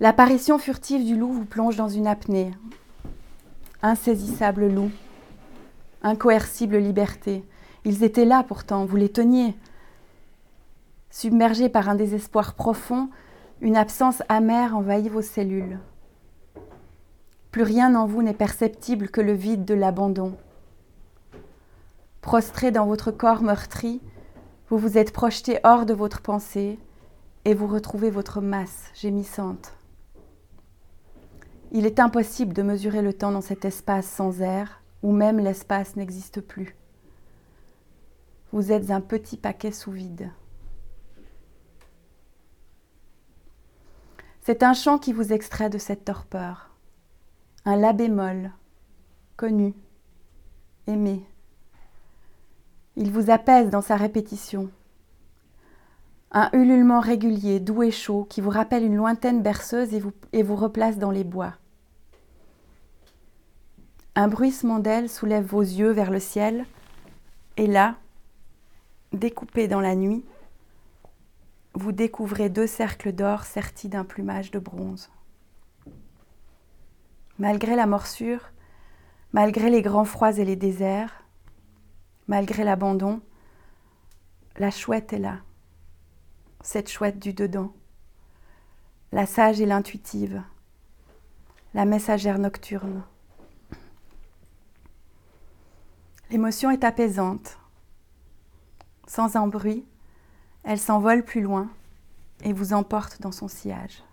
L'apparition 0.00 0.58
furtive 0.58 1.04
du 1.04 1.16
loup 1.16 1.32
vous 1.32 1.44
plonge 1.44 1.74
dans 1.74 1.88
une 1.88 2.06
apnée. 2.06 2.52
Insaisissable 3.82 4.68
loup, 4.68 4.92
incoercible 6.02 6.76
liberté. 6.76 7.44
Ils 7.84 8.04
étaient 8.04 8.24
là 8.24 8.44
pourtant, 8.46 8.84
vous 8.84 8.96
les 8.96 9.08
teniez. 9.08 9.56
Submergés 11.10 11.68
par 11.68 11.88
un 11.88 11.96
désespoir 11.96 12.54
profond, 12.54 13.08
une 13.60 13.76
absence 13.76 14.22
amère 14.28 14.76
envahit 14.76 15.10
vos 15.10 15.22
cellules. 15.22 15.80
Plus 17.50 17.64
rien 17.64 17.96
en 17.96 18.06
vous 18.06 18.22
n'est 18.22 18.34
perceptible 18.34 19.08
que 19.08 19.20
le 19.20 19.32
vide 19.32 19.64
de 19.64 19.74
l'abandon. 19.74 20.36
Prostré 22.20 22.70
dans 22.70 22.86
votre 22.86 23.10
corps 23.10 23.42
meurtri, 23.42 24.00
vous 24.70 24.78
vous 24.78 24.96
êtes 24.96 25.12
projeté 25.12 25.58
hors 25.64 25.86
de 25.86 25.94
votre 25.94 26.20
pensée 26.20 26.78
et 27.44 27.54
vous 27.54 27.66
retrouvez 27.66 28.10
votre 28.10 28.40
masse 28.40 28.90
gémissante. 28.94 29.77
Il 31.70 31.84
est 31.84 32.00
impossible 32.00 32.54
de 32.54 32.62
mesurer 32.62 33.02
le 33.02 33.12
temps 33.12 33.32
dans 33.32 33.42
cet 33.42 33.64
espace 33.64 34.06
sans 34.06 34.40
air, 34.40 34.82
où 35.02 35.12
même 35.12 35.38
l'espace 35.38 35.96
n'existe 35.96 36.40
plus. 36.40 36.74
Vous 38.52 38.72
êtes 38.72 38.90
un 38.90 39.02
petit 39.02 39.36
paquet 39.36 39.72
sous 39.72 39.92
vide. 39.92 40.30
C'est 44.40 44.62
un 44.62 44.72
chant 44.72 44.98
qui 44.98 45.12
vous 45.12 45.34
extrait 45.34 45.68
de 45.68 45.76
cette 45.76 46.06
torpeur. 46.06 46.70
Un 47.66 47.76
la 47.76 47.92
bémol, 47.92 48.50
connu, 49.36 49.74
aimé. 50.86 51.22
Il 52.96 53.12
vous 53.12 53.28
apaise 53.28 53.68
dans 53.68 53.82
sa 53.82 53.96
répétition. 53.96 54.70
Un 56.30 56.50
ululement 56.52 57.00
régulier, 57.00 57.58
doux 57.58 57.82
et 57.82 57.90
chaud, 57.90 58.26
qui 58.28 58.40
vous 58.40 58.50
rappelle 58.50 58.84
une 58.84 58.96
lointaine 58.96 59.42
berceuse 59.42 59.94
et 59.94 60.00
vous, 60.00 60.12
et 60.32 60.42
vous 60.42 60.56
replace 60.56 60.98
dans 60.98 61.10
les 61.10 61.24
bois. 61.24 61.54
Un 64.14 64.28
bruissement 64.28 64.78
d'ailes 64.78 65.08
soulève 65.08 65.44
vos 65.44 65.62
yeux 65.62 65.90
vers 65.90 66.10
le 66.10 66.20
ciel, 66.20 66.66
et 67.56 67.66
là, 67.66 67.96
découpé 69.12 69.68
dans 69.68 69.80
la 69.80 69.94
nuit, 69.94 70.24
vous 71.72 71.92
découvrez 71.92 72.50
deux 72.50 72.66
cercles 72.66 73.12
d'or 73.12 73.44
sertis 73.44 73.88
d'un 73.88 74.04
plumage 74.04 74.50
de 74.50 74.58
bronze. 74.58 75.10
Malgré 77.38 77.74
la 77.74 77.86
morsure, 77.86 78.50
malgré 79.32 79.70
les 79.70 79.80
grands 79.80 80.04
froids 80.04 80.36
et 80.36 80.44
les 80.44 80.56
déserts, 80.56 81.22
malgré 82.26 82.64
l'abandon, 82.64 83.20
la 84.58 84.70
chouette 84.70 85.12
est 85.12 85.18
là 85.18 85.38
cette 86.70 86.90
chouette 86.90 87.18
du 87.18 87.32
dedans, 87.32 87.72
la 89.10 89.24
sage 89.24 89.58
et 89.58 89.64
l'intuitive, 89.64 90.42
la 91.72 91.86
messagère 91.86 92.38
nocturne. 92.38 93.04
L'émotion 96.30 96.70
est 96.70 96.84
apaisante. 96.84 97.56
Sans 99.06 99.36
un 99.36 99.46
bruit, 99.46 99.86
elle 100.62 100.78
s'envole 100.78 101.24
plus 101.24 101.40
loin 101.40 101.70
et 102.44 102.52
vous 102.52 102.74
emporte 102.74 103.22
dans 103.22 103.32
son 103.32 103.48
sillage. 103.48 104.04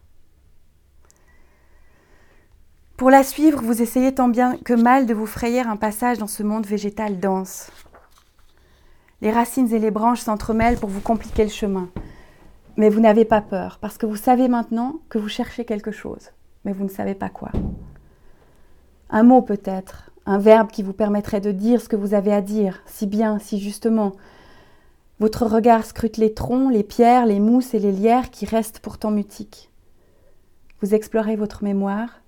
Pour 2.96 3.10
la 3.10 3.24
suivre, 3.24 3.62
vous 3.62 3.82
essayez 3.82 4.16
tant 4.16 4.30
bien 4.30 4.56
que 4.60 4.74
mal 4.74 5.08
de 5.08 5.14
vous 5.14 5.26
frayer 5.26 5.60
un 5.60 5.76
passage 5.76 6.20
dans 6.20 6.28
ce 6.28 6.42
monde 6.42 6.66
végétal 6.66 7.20
dense. 7.20 7.70
Les 9.20 9.34
racines 9.34 9.74
et 9.74 9.80
les 9.80 9.92
branches 9.92 10.22
s'entremêlent 10.22 10.80
pour 10.80 10.90
vous 10.90 11.02
compliquer 11.02 11.44
le 11.44 11.50
chemin. 11.50 11.90
Mais 12.78 12.90
vous 12.90 13.00
n'avez 13.00 13.26
pas 13.26 13.42
peur, 13.42 13.78
parce 13.80 13.98
que 13.98 14.06
vous 14.06 14.16
savez 14.16 14.48
maintenant 14.48 15.00
que 15.10 15.18
vous 15.18 15.30
cherchez 15.30 15.66
quelque 15.66 15.92
chose, 15.92 16.32
mais 16.66 16.74
vous 16.74 16.84
ne 16.84 16.90
savez 16.90 17.16
pas 17.16 17.30
quoi. 17.30 17.52
Un 19.10 19.24
mot 19.24 19.42
peut-être, 19.42 20.12
un 20.26 20.40
verbe 20.40 20.72
qui 20.72 20.84
vous 20.84 20.94
permettrait 20.94 21.42
de 21.42 21.52
dire 21.52 21.82
ce 21.82 21.88
que 21.88 21.96
vous 21.96 22.14
avez 22.14 22.34
à 22.34 22.42
dire, 22.42 22.82
si 22.86 23.08
bien, 23.08 23.40
si 23.40 23.60
justement. 23.60 24.14
Votre 25.20 25.46
regard 25.46 25.86
scrute 25.86 26.18
les 26.18 26.34
troncs, 26.34 26.74
les 26.74 26.84
pierres, 26.84 27.26
les 27.26 27.40
mousses 27.40 27.74
et 27.74 27.80
les 27.80 27.92
lierres 27.92 28.32
qui 28.32 28.46
restent 28.46 28.80
pourtant 28.80 29.12
mutiques. 29.12 29.72
Vous 30.82 30.94
explorez 30.94 31.38
votre 31.38 31.64
mémoire, 31.64 32.22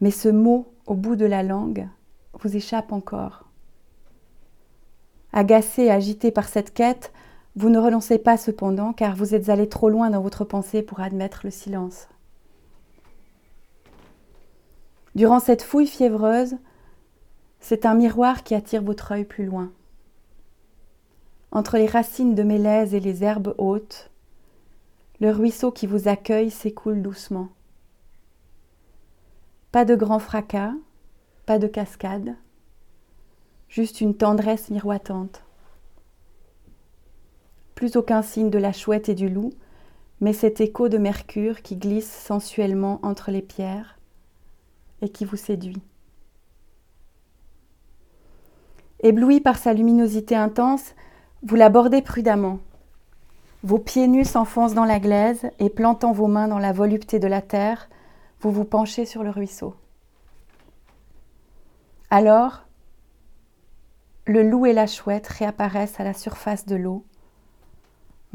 mais 0.00 0.12
ce 0.12 0.28
mot 0.28 0.72
au 0.86 0.94
bout 0.94 1.16
de 1.16 1.26
la 1.26 1.42
langue 1.42 1.88
vous 2.34 2.56
échappe 2.56 2.92
encore. 2.92 3.44
Agacé, 5.32 5.90
agité 5.90 6.30
par 6.30 6.48
cette 6.48 6.72
quête, 6.72 7.12
vous 7.56 7.70
ne 7.70 7.78
renoncez 7.78 8.18
pas 8.18 8.36
cependant, 8.36 8.92
car 8.92 9.16
vous 9.16 9.34
êtes 9.34 9.48
allé 9.48 9.66
trop 9.66 9.88
loin 9.88 10.10
dans 10.10 10.20
votre 10.20 10.44
pensée 10.44 10.82
pour 10.82 11.00
admettre 11.00 11.40
le 11.44 11.50
silence. 11.50 12.06
Durant 15.14 15.40
cette 15.40 15.62
fouille 15.62 15.86
fiévreuse, 15.86 16.56
c'est 17.58 17.86
un 17.86 17.94
miroir 17.94 18.42
qui 18.42 18.54
attire 18.54 18.82
votre 18.82 19.12
œil 19.12 19.24
plus 19.24 19.46
loin. 19.46 19.72
Entre 21.50 21.78
les 21.78 21.86
racines 21.86 22.34
de 22.34 22.42
mélèze 22.42 22.92
et 22.92 23.00
les 23.00 23.24
herbes 23.24 23.54
hautes, 23.56 24.10
le 25.20 25.30
ruisseau 25.30 25.72
qui 25.72 25.86
vous 25.86 26.08
accueille 26.08 26.50
s'écoule 26.50 27.00
doucement. 27.00 27.48
Pas 29.72 29.86
de 29.86 29.94
grand 29.94 30.18
fracas, 30.18 30.74
pas 31.46 31.58
de 31.58 31.66
cascade, 31.66 32.36
juste 33.70 34.02
une 34.02 34.14
tendresse 34.14 34.68
miroitante 34.68 35.45
plus 37.76 37.96
aucun 37.96 38.22
signe 38.22 38.50
de 38.50 38.58
la 38.58 38.72
chouette 38.72 39.08
et 39.08 39.14
du 39.14 39.28
loup, 39.28 39.52
mais 40.20 40.32
cet 40.32 40.60
écho 40.60 40.88
de 40.88 40.98
Mercure 40.98 41.60
qui 41.62 41.76
glisse 41.76 42.10
sensuellement 42.10 42.98
entre 43.02 43.30
les 43.30 43.42
pierres 43.42 43.98
et 45.02 45.10
qui 45.10 45.26
vous 45.26 45.36
séduit. 45.36 45.82
Ébloui 49.00 49.40
par 49.40 49.58
sa 49.58 49.74
luminosité 49.74 50.34
intense, 50.34 50.94
vous 51.42 51.54
l'abordez 51.54 52.00
prudemment. 52.00 52.60
Vos 53.62 53.78
pieds 53.78 54.08
nus 54.08 54.24
s'enfoncent 54.24 54.74
dans 54.74 54.86
la 54.86 54.98
glaise 54.98 55.50
et 55.58 55.68
plantant 55.68 56.12
vos 56.12 56.28
mains 56.28 56.48
dans 56.48 56.58
la 56.58 56.72
volupté 56.72 57.18
de 57.18 57.26
la 57.26 57.42
terre, 57.42 57.90
vous 58.40 58.50
vous 58.50 58.64
penchez 58.64 59.04
sur 59.04 59.22
le 59.22 59.30
ruisseau. 59.30 59.74
Alors, 62.08 62.64
le 64.24 64.42
loup 64.42 64.64
et 64.64 64.72
la 64.72 64.86
chouette 64.86 65.26
réapparaissent 65.26 66.00
à 66.00 66.04
la 66.04 66.14
surface 66.14 66.64
de 66.64 66.76
l'eau, 66.76 67.04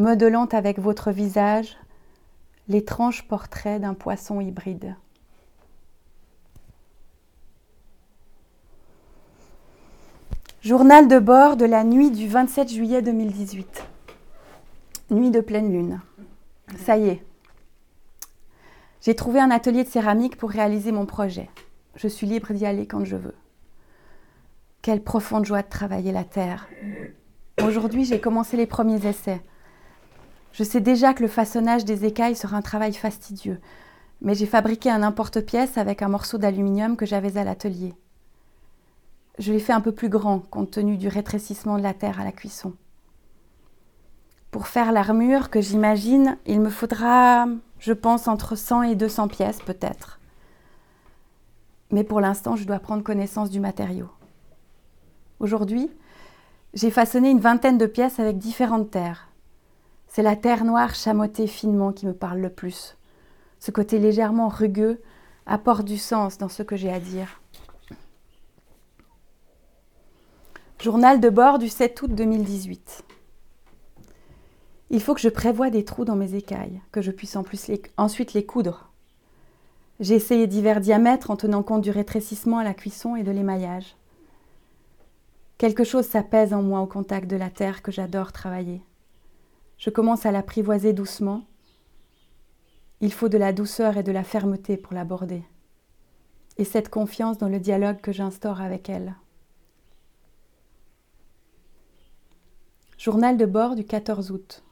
modelant 0.02 0.48
avec 0.48 0.80
votre 0.80 1.12
visage 1.12 1.78
l'étrange 2.68 3.28
portrait 3.28 3.80
d'un 3.80 3.94
poisson 3.94 4.42
hybride. 4.42 4.96
Journal 10.62 11.08
de 11.08 11.20
bord 11.20 11.56
de 11.56 11.66
la 11.66 11.84
nuit 11.84 12.12
du 12.12 12.28
27 12.28 12.70
juillet 12.70 13.02
2018. 13.02 13.84
Nuit 15.12 15.32
de 15.32 15.42
pleine 15.42 15.72
lune. 15.72 16.02
Ça 16.78 16.98
y 16.98 17.10
est. 17.10 17.24
J'ai 19.02 19.16
trouvé 19.16 19.40
un 19.40 19.50
atelier 19.50 19.84
de 19.84 19.90
céramique 19.90 20.38
pour 20.38 20.52
réaliser 20.52 20.92
mon 20.92 21.06
projet. 21.06 21.50
Je 21.96 22.08
suis 22.08 22.28
libre 22.28 22.54
d'y 22.54 22.66
aller 22.66 22.86
quand 22.86 23.04
je 23.04 23.16
veux. 23.16 23.36
Quelle 24.82 25.04
profonde 25.04 25.46
joie 25.46 25.64
de 25.64 25.70
travailler 25.70 26.12
la 26.12 26.24
terre. 26.24 26.68
Aujourd'hui, 27.64 28.06
j'ai 28.06 28.20
commencé 28.20 28.58
les 28.58 28.68
premiers 28.68 29.06
essais. 29.06 29.42
Je 30.54 30.64
sais 30.64 30.82
déjà 30.82 31.14
que 31.14 31.22
le 31.22 31.30
façonnage 31.30 31.86
des 31.86 32.06
écailles 32.06 32.36
sera 32.36 32.58
un 32.58 32.62
travail 32.62 32.94
fastidieux, 32.94 33.60
mais 34.22 34.36
j'ai 34.36 34.46
fabriqué 34.46 34.90
un 34.90 35.04
emporte-pièce 35.04 35.78
avec 35.78 36.02
un 36.02 36.10
morceau 36.10 36.38
d'aluminium 36.38 36.98
que 36.98 37.06
j'avais 37.06 37.38
à 37.38 37.44
l'atelier. 37.44 37.94
Je 39.40 39.54
l'ai 39.54 39.60
fait 39.60 39.74
un 39.74 39.82
peu 39.82 39.92
plus 39.92 40.10
grand 40.10 40.40
compte 40.40 40.72
tenu 40.72 40.98
du 40.98 41.08
rétrécissement 41.08 41.78
de 41.78 41.84
la 41.84 41.94
terre 41.94 42.20
à 42.20 42.26
la 42.26 42.32
cuisson. 42.32 42.74
Pour 44.52 44.68
faire 44.68 44.92
l'armure 44.92 45.50
que 45.50 45.62
j'imagine, 45.62 46.38
il 46.46 46.60
me 46.60 46.70
faudra, 46.70 47.48
je 47.80 47.94
pense, 47.94 48.28
entre 48.28 48.58
100 48.58 48.84
et 48.84 48.96
200 48.96 49.30
pièces 49.30 49.62
peut-être. 49.62 50.20
Mais 51.92 52.04
pour 52.04 52.20
l'instant, 52.20 52.58
je 52.58 52.66
dois 52.66 52.80
prendre 52.80 53.04
connaissance 53.04 53.50
du 53.50 53.62
matériau. 53.62 54.10
Aujourd'hui, 55.40 55.90
j'ai 56.74 56.92
façonné 56.92 57.30
une 57.30 57.40
vingtaine 57.40 57.78
de 57.78 57.86
pièces 57.86 58.20
avec 58.20 58.38
différentes 58.38 58.92
terres. 58.92 59.31
C'est 60.14 60.24
la 60.24 60.36
terre 60.36 60.66
noire 60.66 60.94
chamottée 60.94 61.48
finement 61.48 61.94
qui 61.94 62.06
me 62.06 62.14
parle 62.14 62.40
le 62.40 62.50
plus. 62.50 62.98
Ce 63.62 63.72
côté 63.72 63.98
légèrement 63.98 64.50
rugueux 64.50 65.02
apporte 65.46 65.86
du 65.86 65.98
sens 65.98 66.38
dans 66.38 66.50
ce 66.50 66.64
que 66.64 66.76
j'ai 66.76 66.92
à 66.92 67.00
dire. 67.00 67.40
Journal 70.82 71.22
de 71.22 71.30
bord 71.30 71.60
du 71.60 71.70
7 71.70 72.02
août 72.02 72.14
2018. 72.14 73.06
Il 74.90 75.02
faut 75.02 75.14
que 75.14 75.22
je 75.22 75.30
prévoie 75.30 75.70
des 75.70 75.86
trous 75.86 76.04
dans 76.04 76.18
mes 76.18 76.36
écailles, 76.36 76.82
que 76.92 77.02
je 77.02 77.12
puisse 77.12 77.38
en 77.38 77.44
plus 77.44 77.72
ensuite 77.96 78.34
les 78.34 78.46
coudre. 78.46 78.92
J'ai 80.02 80.16
essayé 80.16 80.46
divers 80.46 80.82
diamètres 80.82 81.32
en 81.32 81.38
tenant 81.38 81.64
compte 81.64 81.84
du 81.84 81.92
rétrécissement 81.92 82.58
à 82.58 82.66
la 82.66 82.74
cuisson 82.74 83.16
et 83.16 83.24
de 83.24 83.32
l'émaillage. 83.32 83.96
Quelque 85.58 85.86
chose 85.86 86.06
s'apaise 86.06 86.54
en 86.54 86.62
moi 86.62 86.82
au 86.82 86.88
contact 86.88 87.30
de 87.30 87.38
la 87.38 87.50
terre 87.50 87.82
que 87.82 87.94
j'adore 87.94 88.34
travailler. 88.34 88.82
Je 89.82 89.90
commence 89.90 90.28
à 90.28 90.32
l'apprivoiser 90.32 90.94
doucement. 90.94 91.44
Il 93.00 93.12
faut 93.12 93.30
de 93.30 93.38
la 93.40 93.52
douceur 93.52 93.98
et 93.98 94.04
de 94.04 94.12
la 94.12 94.24
fermeté 94.24 94.78
pour 94.78 94.94
l'aborder. 94.94 95.44
Et 96.60 96.66
cette 96.66 96.90
confiance 96.90 97.40
dans 97.40 97.50
le 97.50 97.60
dialogue 97.60 98.00
que 98.00 98.12
j'instaure 98.12 98.62
avec 98.62 98.90
elle. 98.90 99.16
Journal 103.00 103.38
de 103.38 103.48
bord 103.48 103.74
du 103.74 103.84
14 103.84 104.30
août. 104.30 104.64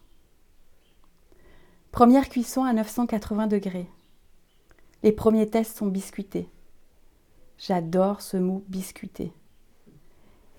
Première 1.91 2.29
cuisson 2.29 2.63
à 2.63 2.71
980 2.71 3.47
degrés. 3.47 3.89
Les 5.01 5.11
premiers 5.11 5.49
tests 5.49 5.75
sont 5.75 5.87
biscuités. 5.87 6.47
J'adore 7.57 8.21
ce 8.21 8.37
mot 8.37 8.63
biscuité. 8.67 9.33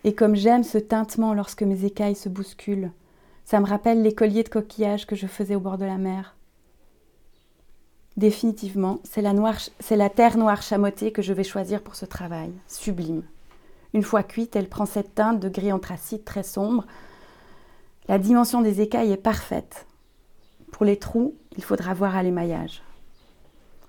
Et 0.02 0.12
comme 0.12 0.34
j'aime 0.34 0.64
ce 0.64 0.78
tintement 0.78 1.34
lorsque 1.34 1.62
mes 1.62 1.84
écailles 1.84 2.16
se 2.16 2.28
bousculent, 2.28 2.90
ça 3.44 3.60
me 3.60 3.66
rappelle 3.66 4.02
les 4.02 4.14
colliers 4.14 4.42
de 4.42 4.48
coquillages 4.48 5.06
que 5.06 5.16
je 5.16 5.26
faisais 5.26 5.54
au 5.54 5.60
bord 5.60 5.78
de 5.78 5.84
la 5.84 5.98
mer. 5.98 6.36
Définitivement, 8.16 9.00
c'est 9.04 9.22
la, 9.22 10.08
terre 10.10 10.36
noire 10.36 10.62
chamottée 10.62 11.12
que 11.12 11.22
je 11.22 11.32
vais 11.32 11.44
choisir 11.44 11.82
pour 11.82 11.94
ce 11.94 12.04
travail. 12.04 12.52
Sublime. 12.66 13.22
Une 13.94 14.02
fois 14.02 14.22
cuite, 14.22 14.56
elle 14.56 14.68
prend 14.68 14.86
cette 14.86 15.14
teinte 15.14 15.40
de 15.40 15.48
gris 15.48 15.72
anthracite 15.72 16.24
très 16.24 16.42
sombre, 16.42 16.86
la 18.08 18.18
dimension 18.18 18.60
des 18.60 18.80
écailles 18.80 19.12
est 19.12 19.16
parfaite. 19.16 19.86
Pour 20.72 20.84
les 20.84 20.98
trous, 20.98 21.34
il 21.56 21.64
faudra 21.64 21.94
voir 21.94 22.16
à 22.16 22.22
l'émaillage. 22.22 22.82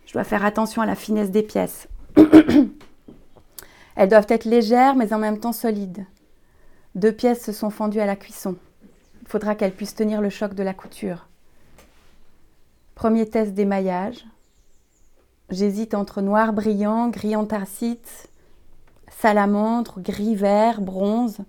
Je 0.06 0.14
dois 0.14 0.24
faire 0.24 0.46
attention 0.46 0.82
à 0.82 0.86
la 0.86 0.96
finesse 0.96 1.32
des 1.32 1.44
pièces. 1.44 1.88
Elles 3.96 4.10
doivent 4.10 4.28
être 4.30 4.46
légères 4.46 4.96
mais 4.96 5.14
en 5.14 5.18
même 5.18 5.40
temps 5.40 5.54
solides. 5.54 6.06
Deux 6.96 7.12
pièces 7.12 7.44
se 7.44 7.52
sont 7.52 7.70
fendues 7.70 8.00
à 8.00 8.06
la 8.06 8.16
cuisson. 8.16 8.56
Il 9.21 9.27
faudra 9.27 9.55
qu'elles 9.55 9.73
puissent 9.73 9.95
tenir 9.95 10.21
le 10.21 10.29
choc 10.29 10.53
de 10.53 10.63
la 10.63 10.73
couture. 10.73 11.27
Premier 12.95 13.29
test 13.29 13.53
d'émaillage. 13.53 14.25
J'hésite 15.49 15.93
entre 15.93 16.21
noir 16.21 16.53
brillant, 16.53 17.10
gris 17.10 17.36
anthracite, 17.36 18.29
salamandre, 19.10 19.99
gris 19.99 20.36
vert, 20.36 20.81
bronze. 20.81 21.39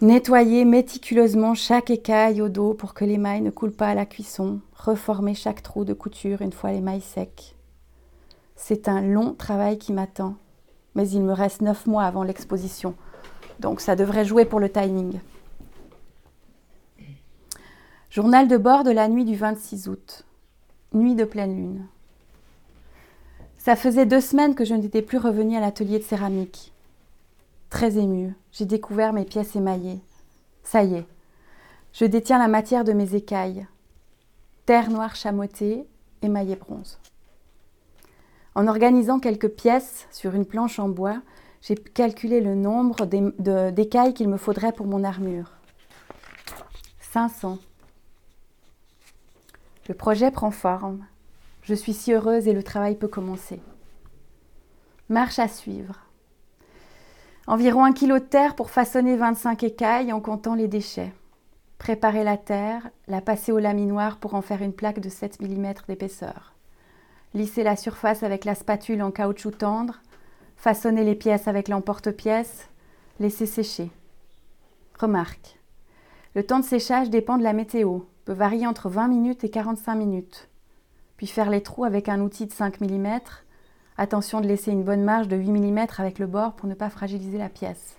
Nettoyer 0.00 0.64
méticuleusement 0.64 1.54
chaque 1.54 1.90
écaille 1.90 2.40
au 2.40 2.48
dos 2.48 2.72
pour 2.74 2.94
que 2.94 3.04
l'émail 3.04 3.42
ne 3.42 3.50
coule 3.50 3.72
pas 3.72 3.88
à 3.88 3.94
la 3.94 4.06
cuisson. 4.06 4.60
Reformer 4.76 5.34
chaque 5.34 5.62
trou 5.62 5.84
de 5.84 5.92
couture 5.92 6.40
une 6.40 6.52
fois 6.52 6.72
l'émail 6.72 7.00
sec. 7.00 7.54
C'est 8.56 8.88
un 8.88 9.00
long 9.00 9.32
travail 9.32 9.78
qui 9.78 9.92
m'attend, 9.92 10.34
mais 10.94 11.08
il 11.08 11.22
me 11.22 11.32
reste 11.32 11.62
neuf 11.62 11.86
mois 11.86 12.04
avant 12.04 12.22
l'exposition, 12.22 12.94
donc 13.58 13.80
ça 13.80 13.96
devrait 13.96 14.26
jouer 14.26 14.44
pour 14.44 14.60
le 14.60 14.70
timing. 14.70 15.18
Journal 18.10 18.48
de 18.48 18.56
bord 18.56 18.82
de 18.82 18.90
la 18.90 19.06
nuit 19.06 19.24
du 19.24 19.36
26 19.36 19.86
août. 19.86 20.24
Nuit 20.92 21.14
de 21.14 21.22
pleine 21.22 21.54
lune. 21.54 21.86
Ça 23.56 23.76
faisait 23.76 24.04
deux 24.04 24.20
semaines 24.20 24.56
que 24.56 24.64
je 24.64 24.74
n'étais 24.74 25.00
plus 25.00 25.18
revenue 25.18 25.56
à 25.56 25.60
l'atelier 25.60 26.00
de 26.00 26.04
céramique. 26.04 26.72
Très 27.68 27.98
émue, 27.98 28.34
j'ai 28.50 28.64
découvert 28.64 29.12
mes 29.12 29.24
pièces 29.24 29.54
émaillées. 29.54 30.00
Ça 30.64 30.82
y 30.82 30.96
est, 30.96 31.06
je 31.92 32.04
détiens 32.04 32.40
la 32.40 32.48
matière 32.48 32.82
de 32.82 32.92
mes 32.92 33.14
écailles. 33.14 33.68
Terre 34.66 34.90
noire 34.90 35.14
chamottée, 35.14 35.86
émaillée 36.20 36.56
bronze. 36.56 36.98
En 38.56 38.66
organisant 38.66 39.20
quelques 39.20 39.50
pièces 39.50 40.08
sur 40.10 40.34
une 40.34 40.46
planche 40.46 40.80
en 40.80 40.88
bois, 40.88 41.22
j'ai 41.62 41.76
calculé 41.76 42.40
le 42.40 42.56
nombre 42.56 43.06
d'écailles 43.06 44.14
qu'il 44.14 44.28
me 44.28 44.36
faudrait 44.36 44.72
pour 44.72 44.88
mon 44.88 45.04
armure. 45.04 45.52
500. 47.12 47.58
Le 49.90 49.96
projet 49.96 50.30
prend 50.30 50.52
forme. 50.52 51.04
Je 51.62 51.74
suis 51.74 51.94
si 51.94 52.12
heureuse 52.12 52.46
et 52.46 52.52
le 52.52 52.62
travail 52.62 52.94
peut 52.94 53.08
commencer. 53.08 53.60
Marche 55.08 55.40
à 55.40 55.48
suivre. 55.48 56.06
Environ 57.48 57.84
un 57.84 57.92
kilo 57.92 58.20
de 58.20 58.24
terre 58.24 58.54
pour 58.54 58.70
façonner 58.70 59.16
25 59.16 59.64
écailles 59.64 60.12
en 60.12 60.20
comptant 60.20 60.54
les 60.54 60.68
déchets. 60.68 61.12
Préparer 61.78 62.22
la 62.22 62.36
terre, 62.36 62.88
la 63.08 63.20
passer 63.20 63.50
au 63.50 63.58
laminoir 63.58 64.18
pour 64.18 64.36
en 64.36 64.42
faire 64.42 64.62
une 64.62 64.74
plaque 64.74 65.00
de 65.00 65.08
7 65.08 65.42
mm 65.42 65.72
d'épaisseur. 65.88 66.54
Lisser 67.34 67.64
la 67.64 67.74
surface 67.74 68.22
avec 68.22 68.44
la 68.44 68.54
spatule 68.54 69.02
en 69.02 69.10
caoutchouc 69.10 69.58
tendre. 69.58 70.02
Façonner 70.54 71.02
les 71.02 71.16
pièces 71.16 71.48
avec 71.48 71.66
l'emporte-pièce. 71.66 72.68
Laisser 73.18 73.46
sécher. 73.46 73.90
Remarque. 75.00 75.59
Le 76.34 76.44
temps 76.44 76.60
de 76.60 76.64
séchage 76.64 77.10
dépend 77.10 77.38
de 77.38 77.42
la 77.42 77.52
météo, 77.52 78.00
peut 78.24 78.32
varier 78.32 78.66
entre 78.66 78.88
20 78.88 79.08
minutes 79.08 79.42
et 79.42 79.50
45 79.50 79.96
minutes. 79.96 80.48
Puis 81.16 81.26
faire 81.26 81.50
les 81.50 81.62
trous 81.62 81.84
avec 81.84 82.08
un 82.08 82.20
outil 82.20 82.46
de 82.46 82.52
5 82.52 82.80
mm 82.80 83.18
Attention 83.98 84.40
de 84.40 84.46
laisser 84.46 84.70
une 84.70 84.84
bonne 84.84 85.02
marge 85.02 85.28
de 85.28 85.36
8 85.36 85.50
mm 85.50 85.86
avec 85.98 86.18
le 86.18 86.26
bord 86.26 86.54
pour 86.54 86.68
ne 86.68 86.74
pas 86.74 86.88
fragiliser 86.88 87.36
la 87.36 87.50
pièce. 87.50 87.96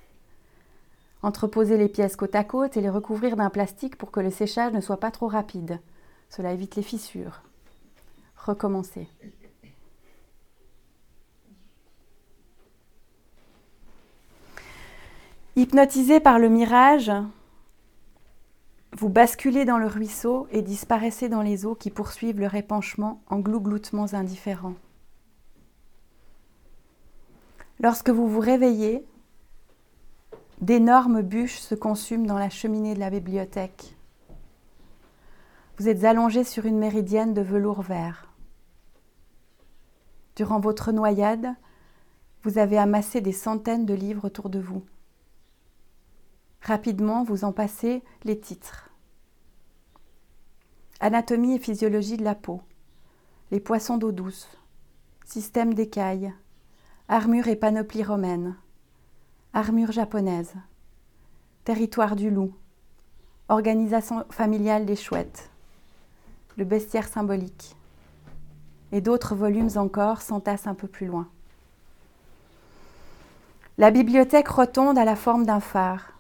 Entreposer 1.22 1.78
les 1.78 1.90
pièces 1.90 2.16
côte 2.16 2.34
à 2.34 2.44
côte 2.44 2.76
et 2.76 2.82
les 2.82 2.90
recouvrir 2.90 3.36
d'un 3.36 3.52
plastique 3.52 3.98
pour 3.98 4.10
que 4.10 4.20
le 4.20 4.32
séchage 4.32 4.74
ne 4.74 4.82
soit 4.82 5.00
pas 5.00 5.12
trop 5.12 5.28
rapide. 5.28 5.80
Cela 6.30 6.54
évite 6.54 6.76
les 6.76 6.82
fissures. 6.82 7.42
Recommencer. 8.36 9.08
Hypnotisé 15.56 16.20
par 16.20 16.40
le 16.40 16.50
mirage, 16.50 17.12
vous 18.94 19.10
basculez 19.10 19.66
dans 19.66 19.78
le 19.78 19.88
ruisseau 19.88 20.48
et 20.52 20.62
disparaissez 20.62 21.30
dans 21.30 21.42
les 21.42 21.66
eaux 21.66 21.76
qui 21.76 21.90
poursuivent 21.90 22.40
le 22.40 22.48
répanchement 22.48 23.22
en 23.30 23.40
glougloutements 23.40 24.14
indifférents. 24.14 24.76
Lorsque 27.80 28.10
vous 28.10 28.28
vous 28.28 28.40
réveillez, 28.40 29.06
d'énormes 30.62 31.22
bûches 31.22 31.60
se 31.60 31.74
consument 31.74 32.28
dans 32.28 32.38
la 32.38 32.50
cheminée 32.50 32.94
de 32.94 33.00
la 33.00 33.10
bibliothèque. 33.10 33.96
Vous 35.78 35.90
êtes 35.90 36.04
allongé 36.04 36.44
sur 36.44 36.66
une 36.66 36.78
méridienne 36.78 37.34
de 37.34 37.42
velours 37.42 37.82
vert. 37.82 38.28
Durant 40.36 40.60
votre 40.60 40.92
noyade, 40.92 41.56
vous 42.44 42.58
avez 42.58 42.78
amassé 42.78 43.22
des 43.22 43.32
centaines 43.32 43.86
de 43.86 43.94
livres 43.94 44.26
autour 44.26 44.50
de 44.50 44.60
vous. 44.60 44.84
Rapidement, 46.62 47.24
vous 47.24 47.44
en 47.44 47.52
passez 47.52 48.04
les 48.24 48.40
titres. 48.40 48.90
Anatomie 51.00 51.56
et 51.56 51.60
physiologie 51.60 52.18
de 52.18 52.24
la 52.24 52.36
peau, 52.36 52.62
les 53.50 53.60
poissons 53.60 53.98
d'eau 53.98 54.12
douce, 54.12 54.48
système 55.26 55.74
d'écailles, 55.74 56.32
armure 57.08 57.48
et 57.48 57.56
panoplie 57.56 58.04
romaine, 58.04 58.56
armure 59.54 59.92
japonaise, 59.92 60.54
territoire 61.64 62.16
du 62.16 62.30
loup, 62.30 62.54
organisation 63.50 64.24
familiale 64.30 64.86
des 64.86 64.96
chouettes, 64.96 65.50
le 66.58 66.64
bestiaire 66.64 67.08
symbolique, 67.08 67.76
et 68.92 69.02
d'autres 69.02 69.34
volumes 69.34 69.72
encore 69.78 70.22
s'entassent 70.22 70.68
un 70.68 70.76
peu 70.76 70.88
plus 70.88 71.08
loin. 71.08 71.28
La 73.80 73.90
bibliothèque 73.90 74.50
rotonde 74.50 75.00
a 75.00 75.06
la 75.06 75.16
forme 75.16 75.46
d'un 75.46 75.60
phare. 75.60 76.14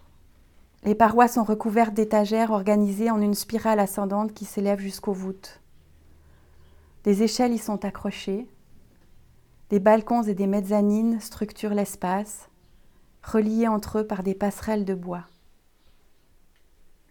Les 0.83 0.95
parois 0.95 1.27
sont 1.27 1.43
recouvertes 1.43 1.93
d'étagères 1.93 2.51
organisées 2.51 3.11
en 3.11 3.21
une 3.21 3.35
spirale 3.35 3.79
ascendante 3.79 4.33
qui 4.33 4.45
s'élève 4.45 4.79
jusqu'aux 4.79 5.13
voûtes. 5.13 5.61
Des 7.03 7.21
échelles 7.21 7.53
y 7.53 7.59
sont 7.59 7.85
accrochées. 7.85 8.47
Des 9.69 9.79
balcons 9.79 10.23
et 10.23 10.33
des 10.33 10.47
mezzanines 10.47 11.19
structurent 11.19 11.75
l'espace, 11.75 12.49
reliés 13.23 13.67
entre 13.67 13.99
eux 13.99 14.07
par 14.07 14.23
des 14.23 14.33
passerelles 14.33 14.85
de 14.85 14.95
bois. 14.95 15.25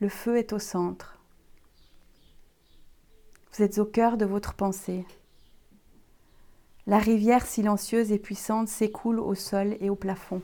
Le 0.00 0.08
feu 0.08 0.36
est 0.36 0.52
au 0.52 0.58
centre. 0.58 1.18
Vous 3.52 3.62
êtes 3.62 3.78
au 3.78 3.84
cœur 3.84 4.16
de 4.16 4.24
votre 4.24 4.54
pensée. 4.54 5.06
La 6.86 6.98
rivière 6.98 7.46
silencieuse 7.46 8.10
et 8.10 8.18
puissante 8.18 8.68
s'écoule 8.68 9.20
au 9.20 9.34
sol 9.34 9.76
et 9.80 9.90
au 9.90 9.94
plafond. 9.94 10.42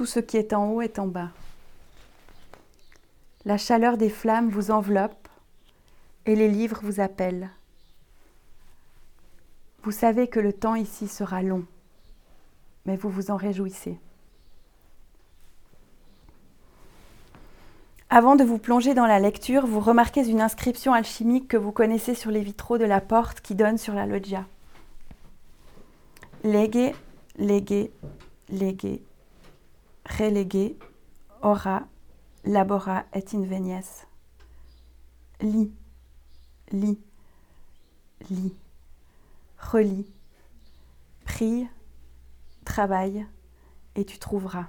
Tout 0.00 0.06
ce 0.06 0.18
qui 0.18 0.38
est 0.38 0.54
en 0.54 0.70
haut 0.70 0.80
est 0.80 0.98
en 0.98 1.06
bas. 1.06 1.28
La 3.44 3.58
chaleur 3.58 3.98
des 3.98 4.08
flammes 4.08 4.48
vous 4.48 4.70
enveloppe 4.70 5.28
et 6.24 6.34
les 6.34 6.48
livres 6.48 6.80
vous 6.82 7.00
appellent. 7.00 7.50
Vous 9.82 9.90
savez 9.90 10.26
que 10.26 10.40
le 10.40 10.54
temps 10.54 10.74
ici 10.74 11.06
sera 11.06 11.42
long, 11.42 11.66
mais 12.86 12.96
vous 12.96 13.10
vous 13.10 13.30
en 13.30 13.36
réjouissez. 13.36 13.98
Avant 18.08 18.36
de 18.36 18.44
vous 18.44 18.56
plonger 18.56 18.94
dans 18.94 19.06
la 19.06 19.18
lecture, 19.18 19.66
vous 19.66 19.80
remarquez 19.80 20.26
une 20.26 20.40
inscription 20.40 20.94
alchimique 20.94 21.46
que 21.46 21.58
vous 21.58 21.72
connaissez 21.72 22.14
sur 22.14 22.30
les 22.30 22.40
vitraux 22.40 22.78
de 22.78 22.86
la 22.86 23.02
porte 23.02 23.42
qui 23.42 23.54
donne 23.54 23.76
sur 23.76 23.92
la 23.92 24.06
loggia. 24.06 24.46
Lege, 26.42 26.94
lege, 27.36 27.90
lege, 28.48 29.00
relege, 30.10 30.76
ora, 31.42 31.86
labora 32.44 33.06
et 33.12 33.34
invenies. 33.34 34.06
Lis, 35.40 35.72
lis, 36.72 36.98
lis, 38.28 38.54
relis, 39.58 40.06
prie, 41.24 41.66
travaille, 42.64 43.26
et 43.94 44.04
tu 44.04 44.18
trouveras. 44.18 44.68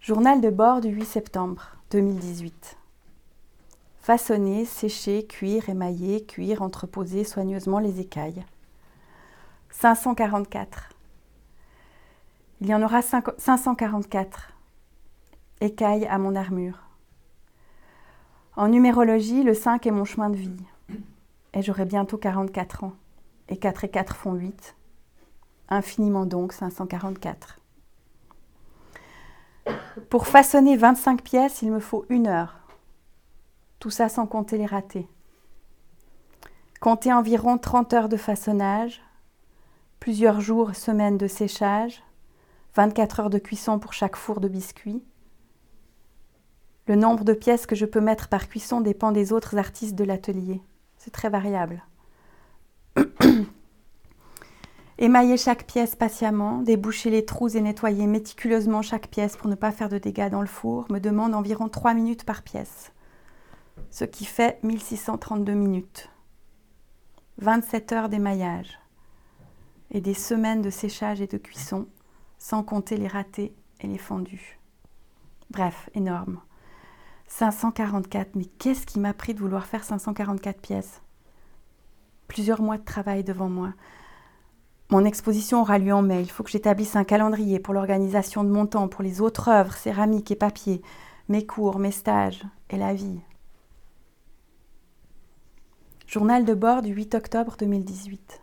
Journal 0.00 0.40
de 0.40 0.50
bord 0.50 0.80
du 0.80 0.88
8 0.88 1.04
septembre 1.04 1.76
2018. 1.90 2.78
Façonner, 4.00 4.64
sécher, 4.64 5.26
cuire, 5.26 5.68
émailler, 5.68 6.24
cuire, 6.24 6.62
entreposer 6.62 7.24
soigneusement 7.24 7.78
les 7.78 8.00
écailles. 8.00 8.44
544. 9.70 10.88
Il 12.60 12.68
y 12.68 12.74
en 12.74 12.82
aura 12.82 13.02
544 13.02 14.52
écailles 15.60 16.06
à 16.06 16.18
mon 16.18 16.34
armure. 16.34 16.82
En 18.56 18.68
numérologie, 18.68 19.44
le 19.44 19.54
5 19.54 19.86
est 19.86 19.92
mon 19.92 20.04
chemin 20.04 20.30
de 20.30 20.36
vie. 20.36 20.64
Et 21.54 21.62
j'aurai 21.62 21.84
bientôt 21.84 22.18
44 22.18 22.84
ans. 22.84 22.94
Et 23.48 23.56
4 23.56 23.84
et 23.84 23.88
4 23.88 24.16
font 24.16 24.34
8. 24.34 24.74
Infiniment 25.68 26.26
donc 26.26 26.52
544. 26.52 27.60
Pour 30.10 30.26
façonner 30.26 30.76
25 30.76 31.22
pièces, 31.22 31.62
il 31.62 31.70
me 31.70 31.80
faut 31.80 32.04
une 32.08 32.26
heure. 32.26 32.56
Tout 33.78 33.90
ça 33.90 34.08
sans 34.08 34.26
compter 34.26 34.58
les 34.58 34.66
ratés. 34.66 35.08
Compter 36.80 37.12
environ 37.12 37.58
30 37.58 37.92
heures 37.92 38.08
de 38.08 38.16
façonnage, 38.16 39.02
plusieurs 40.08 40.40
jours, 40.40 40.74
semaines 40.74 41.18
de 41.18 41.26
séchage, 41.26 42.02
24 42.76 43.20
heures 43.20 43.28
de 43.28 43.36
cuisson 43.36 43.78
pour 43.78 43.92
chaque 43.92 44.16
four 44.16 44.40
de 44.40 44.48
biscuits. 44.48 45.02
Le 46.86 46.96
nombre 46.96 47.24
de 47.24 47.34
pièces 47.34 47.66
que 47.66 47.76
je 47.76 47.84
peux 47.84 48.00
mettre 48.00 48.28
par 48.28 48.48
cuisson 48.48 48.80
dépend 48.80 49.12
des 49.12 49.34
autres 49.34 49.58
artistes 49.58 49.94
de 49.94 50.04
l'atelier. 50.04 50.62
C'est 50.96 51.10
très 51.10 51.28
variable. 51.28 51.84
Émailler 54.98 55.36
chaque 55.36 55.66
pièce 55.66 55.94
patiemment, 55.94 56.62
déboucher 56.62 57.10
les 57.10 57.26
trous 57.26 57.54
et 57.54 57.60
nettoyer 57.60 58.06
méticuleusement 58.06 58.80
chaque 58.80 59.08
pièce 59.08 59.36
pour 59.36 59.50
ne 59.50 59.56
pas 59.56 59.72
faire 59.72 59.90
de 59.90 59.98
dégâts 59.98 60.30
dans 60.30 60.40
le 60.40 60.46
four 60.46 60.86
me 60.90 61.00
demande 61.00 61.34
environ 61.34 61.68
3 61.68 61.92
minutes 61.92 62.24
par 62.24 62.40
pièce, 62.40 62.92
ce 63.90 64.06
qui 64.06 64.24
fait 64.24 64.58
1632 64.62 65.52
minutes. 65.52 66.08
27 67.36 67.92
heures 67.92 68.08
d'émaillage 68.08 68.78
et 69.90 70.00
des 70.00 70.14
semaines 70.14 70.62
de 70.62 70.70
séchage 70.70 71.20
et 71.20 71.26
de 71.26 71.38
cuisson, 71.38 71.86
sans 72.38 72.62
compter 72.62 72.96
les 72.96 73.08
ratés 73.08 73.54
et 73.80 73.86
les 73.86 73.98
fendus. 73.98 74.58
Bref, 75.50 75.88
énorme. 75.94 76.40
544, 77.28 78.36
mais 78.36 78.44
qu'est-ce 78.44 78.86
qui 78.86 78.98
m'a 78.98 79.14
pris 79.14 79.34
de 79.34 79.40
vouloir 79.40 79.66
faire 79.66 79.84
544 79.84 80.60
pièces? 80.60 81.02
Plusieurs 82.26 82.62
mois 82.62 82.78
de 82.78 82.84
travail 82.84 83.24
devant 83.24 83.48
moi. 83.48 83.72
Mon 84.90 85.04
exposition 85.04 85.60
aura 85.60 85.78
lieu 85.78 85.92
en 85.92 86.02
mai. 86.02 86.22
Il 86.22 86.30
faut 86.30 86.42
que 86.42 86.50
j'établisse 86.50 86.96
un 86.96 87.04
calendrier 87.04 87.60
pour 87.60 87.74
l'organisation 87.74 88.44
de 88.44 88.48
mon 88.48 88.66
temps, 88.66 88.88
pour 88.88 89.02
les 89.02 89.20
autres 89.20 89.48
œuvres, 89.48 89.74
céramiques 89.74 90.30
et 90.30 90.36
papier, 90.36 90.82
mes 91.28 91.44
cours, 91.44 91.78
mes 91.78 91.92
stages 91.92 92.42
et 92.70 92.78
la 92.78 92.94
vie. 92.94 93.20
Journal 96.06 96.46
de 96.46 96.54
bord 96.54 96.80
du 96.80 96.94
8 96.94 97.14
octobre 97.16 97.56
2018. 97.58 98.40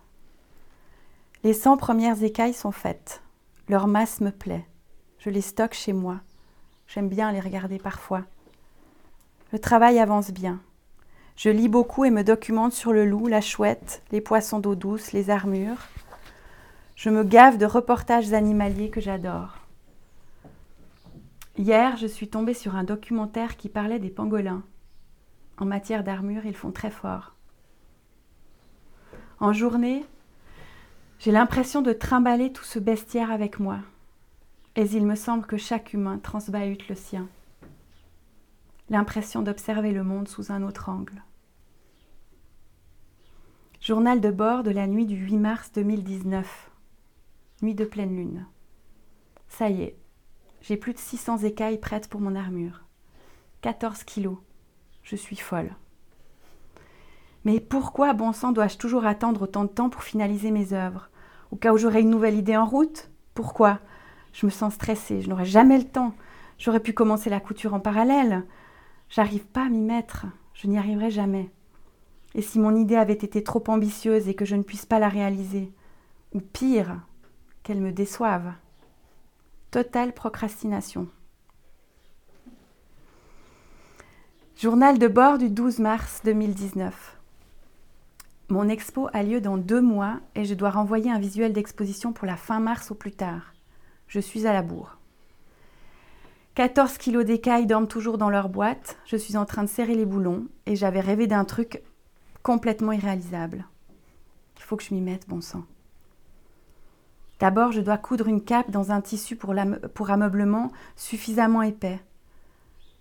Les 1.45 1.53
100 1.53 1.77
premières 1.77 2.23
écailles 2.23 2.55
sont 2.55 2.71
faites. 2.71 3.21
Leur 3.69 3.85
masse 3.85 4.19
me 4.19 4.31
plaît. 4.31 4.65
Je 5.19 5.29
les 5.29 5.41
stocke 5.41 5.75
chez 5.75 5.93
moi. 5.93 6.21
J'aime 6.87 7.07
bien 7.07 7.31
les 7.31 7.39
regarder 7.39 7.77
parfois. 7.77 8.23
Le 9.53 9.59
travail 9.59 9.99
avance 9.99 10.31
bien. 10.31 10.59
Je 11.35 11.51
lis 11.51 11.69
beaucoup 11.69 12.03
et 12.03 12.09
me 12.09 12.23
documente 12.23 12.73
sur 12.73 12.93
le 12.93 13.05
loup, 13.05 13.27
la 13.27 13.41
chouette, 13.41 14.01
les 14.11 14.21
poissons 14.21 14.57
d'eau 14.57 14.73
douce, 14.73 15.11
les 15.11 15.29
armures. 15.29 15.87
Je 16.95 17.11
me 17.11 17.23
gave 17.23 17.59
de 17.59 17.67
reportages 17.67 18.33
animaliers 18.33 18.89
que 18.89 18.99
j'adore. 18.99 19.59
Hier, 21.59 21.95
je 21.97 22.07
suis 22.07 22.27
tombée 22.27 22.55
sur 22.55 22.75
un 22.75 22.83
documentaire 22.83 23.55
qui 23.55 23.69
parlait 23.69 23.99
des 23.99 24.09
pangolins. 24.09 24.63
En 25.59 25.65
matière 25.65 26.03
d'armure, 26.03 26.47
ils 26.47 26.57
font 26.57 26.71
très 26.71 26.89
fort. 26.89 27.35
En 29.39 29.53
journée, 29.53 30.07
j'ai 31.19 31.31
l'impression 31.31 31.81
de 31.81 31.93
trimballer 31.93 32.51
tout 32.51 32.63
ce 32.63 32.79
bestiaire 32.79 33.31
avec 33.31 33.59
moi. 33.59 33.79
Et 34.75 34.83
il 34.83 35.05
me 35.05 35.15
semble 35.15 35.45
que 35.45 35.57
chaque 35.57 35.93
humain 35.93 36.19
transbahute 36.21 36.87
le 36.89 36.95
sien. 36.95 37.27
L'impression 38.89 39.41
d'observer 39.41 39.91
le 39.91 40.03
monde 40.03 40.27
sous 40.27 40.51
un 40.51 40.61
autre 40.63 40.89
angle. 40.89 41.23
Journal 43.81 44.19
de 44.19 44.31
bord 44.31 44.63
de 44.63 44.71
la 44.71 44.87
nuit 44.87 45.05
du 45.05 45.15
8 45.15 45.37
mars 45.37 45.71
2019 45.73 46.71
nuit 47.61 47.75
de 47.75 47.85
pleine 47.85 48.15
lune. 48.15 48.45
Ça 49.47 49.69
y 49.69 49.83
est, 49.83 49.95
j'ai 50.61 50.77
plus 50.77 50.93
de 50.93 50.99
600 50.99 51.39
écailles 51.39 51.79
prêtes 51.79 52.09
pour 52.09 52.21
mon 52.21 52.35
armure. 52.35 52.83
14 53.61 54.03
kilos. 54.03 54.37
Je 55.03 55.15
suis 55.15 55.35
folle. 55.35 55.75
Mais 57.45 57.59
pourquoi, 57.59 58.13
bon 58.13 58.33
sang, 58.33 58.51
dois-je 58.51 58.77
toujours 58.77 59.05
attendre 59.05 59.43
autant 59.43 59.63
de 59.63 59.69
temps 59.69 59.89
pour 59.89 60.03
finaliser 60.03 60.49
mes 60.49 60.73
œuvres? 60.73 61.09
Au 61.51 61.55
cas 61.55 61.73
où 61.73 61.77
j'aurais 61.77 62.01
une 62.01 62.09
nouvelle 62.09 62.35
idée 62.35 62.57
en 62.57 62.65
route? 62.65 63.09
Pourquoi? 63.35 63.79
Je 64.33 64.47
me 64.47 64.51
sens 64.51 64.73
stressée, 64.73 65.21
je 65.21 65.29
n'aurai 65.29 65.45
jamais 65.45 65.77
le 65.77 65.83
temps. 65.83 66.13
J'aurais 66.57 66.79
pu 66.79 66.93
commencer 66.93 67.29
la 67.29 67.39
couture 67.39 67.75
en 67.75 67.79
parallèle. 67.79 68.43
J'arrive 69.09 69.45
pas 69.45 69.65
à 69.65 69.69
m'y 69.69 69.81
mettre, 69.81 70.25
je 70.53 70.67
n'y 70.67 70.79
arriverai 70.79 71.11
jamais. 71.11 71.51
Et 72.33 72.41
si 72.41 72.59
mon 72.59 72.75
idée 72.75 72.97
avait 72.97 73.13
été 73.13 73.43
trop 73.43 73.63
ambitieuse 73.67 74.27
et 74.27 74.33
que 74.33 74.43
je 74.43 74.55
ne 74.55 74.63
puisse 74.63 74.85
pas 74.85 74.99
la 74.99 75.07
réaliser? 75.07 75.71
Ou 76.33 76.41
pire, 76.41 76.99
qu'elles 77.63 77.79
me 77.79 77.91
déçoivent. 77.91 78.53
Totale 79.69 80.13
procrastination. 80.13 81.07
Journal 84.57 84.97
de 84.97 85.07
bord 85.07 85.37
du 85.37 85.49
12 85.49 85.79
mars 85.79 86.21
2019. 86.25 87.14
Mon 88.49 88.69
expo 88.69 89.09
a 89.11 89.23
lieu 89.23 89.41
dans 89.41 89.57
deux 89.57 89.81
mois 89.81 90.19
et 90.35 90.45
je 90.45 90.53
dois 90.53 90.69
renvoyer 90.69 91.09
un 91.09 91.17
visuel 91.17 91.51
d'exposition 91.51 92.13
pour 92.13 92.27
la 92.27 92.35
fin 92.35 92.59
mars 92.59 92.91
au 92.91 92.95
plus 92.95 93.11
tard. 93.11 93.53
Je 94.07 94.19
suis 94.19 94.45
à 94.45 94.53
la 94.53 94.61
bourre. 94.61 94.99
14 96.53 96.99
kilos 96.99 97.25
d'écailles 97.25 97.65
dorment 97.65 97.87
toujours 97.87 98.19
dans 98.19 98.29
leur 98.29 98.49
boîte. 98.49 98.97
Je 99.05 99.17
suis 99.17 99.35
en 99.35 99.45
train 99.45 99.63
de 99.63 99.69
serrer 99.69 99.95
les 99.95 100.05
boulons 100.05 100.45
et 100.67 100.75
j'avais 100.75 100.99
rêvé 100.99 101.25
d'un 101.25 101.43
truc 101.43 101.81
complètement 102.43 102.91
irréalisable. 102.91 103.65
Il 104.57 104.61
faut 104.61 104.77
que 104.77 104.83
je 104.83 104.93
m'y 104.93 105.01
mette, 105.01 105.27
bon 105.27 105.41
sang. 105.41 105.65
D'abord, 107.39 107.71
je 107.71 107.81
dois 107.81 107.97
coudre 107.97 108.27
une 108.27 108.43
cape 108.43 108.69
dans 108.69 108.91
un 108.91 109.01
tissu 109.01 109.35
pour, 109.35 109.55
pour 109.95 110.11
ameublement 110.11 110.71
suffisamment 110.95 111.63
épais. 111.63 111.99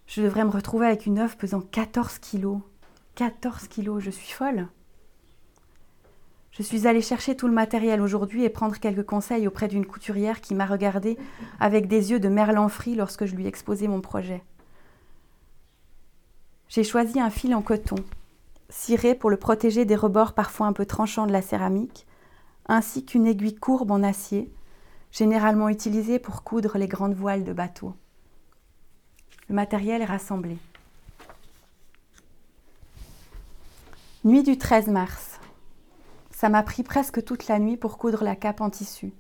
Je 0.06 0.22
devrais 0.22 0.44
me 0.44 0.50
retrouver 0.50 0.86
avec 0.86 1.06
une 1.06 1.18
œuvre 1.18 1.36
pesant 1.36 1.60
14 1.60 2.18
kilos. 2.18 2.60
14 3.14 3.68
kilos, 3.68 4.02
je 4.02 4.10
suis 4.10 4.32
folle. 4.32 4.68
Je 6.56 6.62
suis 6.62 6.86
allée 6.86 7.02
chercher 7.02 7.36
tout 7.36 7.48
le 7.48 7.52
matériel 7.52 8.00
aujourd'hui 8.00 8.44
et 8.44 8.48
prendre 8.48 8.78
quelques 8.78 9.04
conseils 9.04 9.48
auprès 9.48 9.66
d'une 9.66 9.84
couturière 9.84 10.40
qui 10.40 10.54
m'a 10.54 10.66
regardée 10.66 11.18
avec 11.58 11.88
des 11.88 12.12
yeux 12.12 12.20
de 12.20 12.28
merlan 12.28 12.68
frit 12.68 12.94
lorsque 12.94 13.26
je 13.26 13.34
lui 13.34 13.48
exposais 13.48 13.88
mon 13.88 14.00
projet. 14.00 14.40
J'ai 16.68 16.84
choisi 16.84 17.18
un 17.18 17.30
fil 17.30 17.56
en 17.56 17.62
coton, 17.62 17.96
ciré 18.68 19.16
pour 19.16 19.30
le 19.30 19.36
protéger 19.36 19.84
des 19.84 19.96
rebords 19.96 20.32
parfois 20.32 20.68
un 20.68 20.72
peu 20.72 20.86
tranchants 20.86 21.26
de 21.26 21.32
la 21.32 21.42
céramique, 21.42 22.06
ainsi 22.66 23.04
qu'une 23.04 23.26
aiguille 23.26 23.56
courbe 23.56 23.90
en 23.90 24.04
acier, 24.04 24.48
généralement 25.10 25.68
utilisée 25.68 26.20
pour 26.20 26.44
coudre 26.44 26.78
les 26.78 26.88
grandes 26.88 27.14
voiles 27.14 27.42
de 27.42 27.52
bateaux. 27.52 27.94
Le 29.48 29.56
matériel 29.56 30.02
est 30.02 30.06
rassemblé. 30.06 30.56
Nuit 34.22 34.44
du 34.44 34.56
13 34.56 34.86
mars. 34.86 35.33
Ça 36.34 36.48
m'a 36.48 36.64
pris 36.64 36.82
presque 36.82 37.24
toute 37.24 37.46
la 37.46 37.60
nuit 37.60 37.76
pour 37.76 37.96
coudre 37.96 38.24
la 38.24 38.34
cape 38.34 38.60
en 38.60 38.68
tissu. 38.68 39.12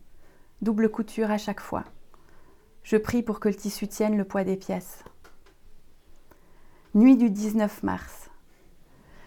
Double 0.62 0.90
couture 0.90 1.30
à 1.30 1.38
chaque 1.38 1.60
fois. 1.60 1.84
Je 2.82 2.96
prie 2.96 3.22
pour 3.22 3.38
que 3.38 3.48
le 3.48 3.54
tissu 3.54 3.86
tienne 3.86 4.16
le 4.16 4.24
poids 4.24 4.42
des 4.42 4.56
pièces. 4.56 5.04
Nuit 6.94 7.16
du 7.16 7.30
19 7.30 7.84
mars. 7.84 8.30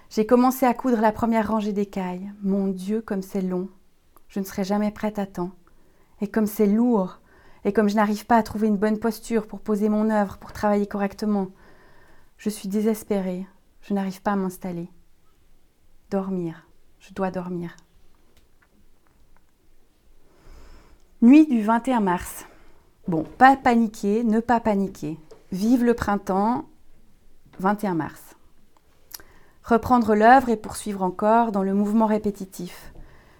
J'ai 0.09 0.25
commencé 0.25 0.65
à 0.65 0.73
coudre 0.73 0.99
la 0.99 1.13
première 1.13 1.47
rangée 1.47 1.71
d'écailles. 1.71 2.29
Mon 2.43 2.67
Dieu, 2.67 3.01
comme 3.01 3.21
c'est 3.21 3.41
long. 3.41 3.69
Je 4.27 4.41
ne 4.41 4.45
serai 4.45 4.65
jamais 4.65 4.91
prête 4.91 5.17
à 5.17 5.25
temps. 5.25 5.51
Et 6.19 6.27
comme 6.27 6.45
c'est 6.45 6.67
lourd, 6.67 7.21
et 7.63 7.71
comme 7.71 7.87
je 7.87 7.95
n'arrive 7.95 8.25
pas 8.25 8.35
à 8.35 8.43
trouver 8.43 8.67
une 8.67 8.77
bonne 8.77 8.99
posture 8.99 9.47
pour 9.47 9.61
poser 9.61 9.87
mon 9.87 10.09
œuvre, 10.09 10.37
pour 10.39 10.51
travailler 10.51 10.87
correctement, 10.87 11.47
je 12.37 12.49
suis 12.49 12.67
désespérée. 12.67 13.47
Je 13.81 13.93
n'arrive 13.93 14.21
pas 14.21 14.33
à 14.33 14.35
m'installer. 14.35 14.89
Dormir. 16.09 16.66
Je 17.07 17.13
dois 17.13 17.31
dormir. 17.31 17.75
Nuit 21.21 21.47
du 21.47 21.61
21 21.61 22.01
mars. 22.01 22.45
Bon, 23.07 23.23
pas 23.23 23.55
paniquer, 23.55 24.23
ne 24.23 24.39
pas 24.39 24.59
paniquer. 24.59 25.17
Vive 25.51 25.83
le 25.83 25.93
printemps, 25.93 26.65
21 27.59 27.93
mars. 27.95 28.35
Reprendre 29.63 30.15
l'œuvre 30.15 30.49
et 30.49 30.57
poursuivre 30.57 31.03
encore 31.03 31.51
dans 31.51 31.63
le 31.63 31.73
mouvement 31.73 32.05
répétitif 32.05 32.93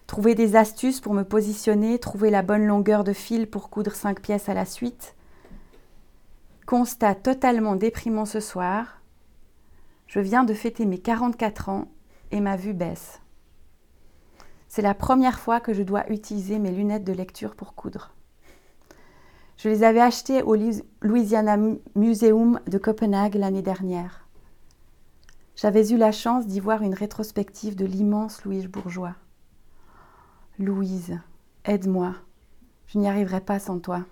trouver 0.08 0.36
des 0.36 0.56
astuces 0.56 1.02
pour 1.02 1.14
me 1.14 1.24
positionner, 1.24 2.00
trouver 2.00 2.32
la 2.32 2.42
bonne 2.42 2.66
longueur 2.66 3.04
de 3.04 3.14
fil 3.14 3.48
pour 3.48 3.70
coudre 3.70 3.94
cinq 3.94 4.22
pièces 4.22 4.50
à 4.50 4.54
la 4.54 4.66
suite. 4.66 5.16
Constat 6.66 7.16
totalement 7.16 7.76
déprimant 7.76 8.26
ce 8.26 8.40
soir. 8.40 9.02
Je 10.08 10.20
viens 10.20 10.46
de 10.46 10.54
fêter 10.54 10.86
mes 10.86 10.98
44 10.98 11.70
ans 11.70 11.88
et 12.32 12.40
ma 12.40 12.56
vue 12.56 12.74
baisse. 12.74 13.22
C'est 14.78 14.84
la 14.84 14.94
première 14.94 15.40
fois 15.40 15.60
que 15.60 15.74
je 15.74 15.82
dois 15.82 16.08
utiliser 16.12 16.60
mes 16.60 16.70
lunettes 16.70 17.04
de 17.04 17.12
lecture 17.12 17.56
pour 17.56 17.74
coudre. 17.74 18.14
Je 19.58 19.70
les 19.70 19.82
avais 19.82 20.02
achetées 20.02 20.44
au 20.44 20.56
Louisiana 21.02 21.58
Museum 21.96 22.60
de 22.68 22.78
Copenhague 22.78 23.34
l'année 23.34 23.64
dernière. 23.64 24.28
J'avais 25.56 25.90
eu 25.90 25.98
la 25.98 26.12
chance 26.12 26.46
d'y 26.46 26.60
voir 26.60 26.84
une 26.84 26.94
rétrospective 26.94 27.76
de 27.76 27.88
l'immense 27.88 28.46
Louis 28.46 28.68
Bourgeois. 28.68 29.16
Louise, 30.60 31.18
aide-moi. 31.66 32.14
Je 32.86 33.00
n'y 33.00 33.08
arriverai 33.08 33.42
pas 33.42 33.58
sans 33.58 33.80
toi. 33.80 34.06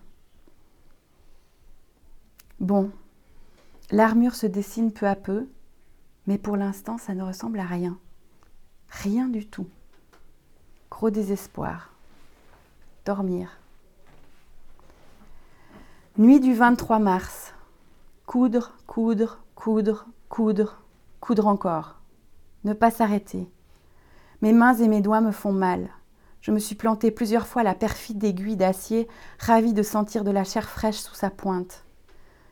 Bon, 2.60 2.90
l'armure 3.92 4.34
se 4.34 4.48
dessine 4.48 4.92
peu 4.92 5.06
à 5.06 5.16
peu, 5.16 5.48
mais 6.26 6.40
pour 6.40 6.58
l'instant, 6.58 6.98
ça 6.98 7.14
ne 7.14 7.22
ressemble 7.22 7.60
à 7.60 7.66
rien. 7.66 8.00
Rien 8.90 9.28
du 9.28 9.46
tout. 9.46 9.68
Gros 10.96 11.10
désespoir. 11.10 11.90
Dormir. 13.04 13.50
Nuit 16.18 16.40
du 16.40 16.54
23 16.54 17.00
mars. 17.00 17.54
Coudre, 18.26 18.72
coudre, 18.88 19.44
coudre, 19.56 20.06
coudre, 20.30 20.82
coudre 21.20 21.48
encore. 21.48 21.96
Ne 22.64 22.72
pas 22.72 22.92
s'arrêter. 22.92 23.50
Mes 24.42 24.54
mains 24.54 24.76
et 24.76 24.88
mes 24.88 25.02
doigts 25.02 25.20
me 25.20 25.34
font 25.34 25.52
mal. 25.52 25.90
Je 26.40 26.52
me 26.52 26.60
suis 26.60 26.76
planté 26.76 27.12
plusieurs 27.12 27.46
fois 27.46 27.64
la 27.64 27.76
perfide 27.76 28.24
aiguille 28.24 28.56
d'acier, 28.56 29.10
ravie 29.38 29.74
de 29.74 29.84
sentir 29.84 30.24
de 30.24 30.32
la 30.32 30.46
chair 30.46 30.70
fraîche 30.70 31.00
sous 31.00 31.16
sa 31.16 31.30
pointe. 31.30 31.84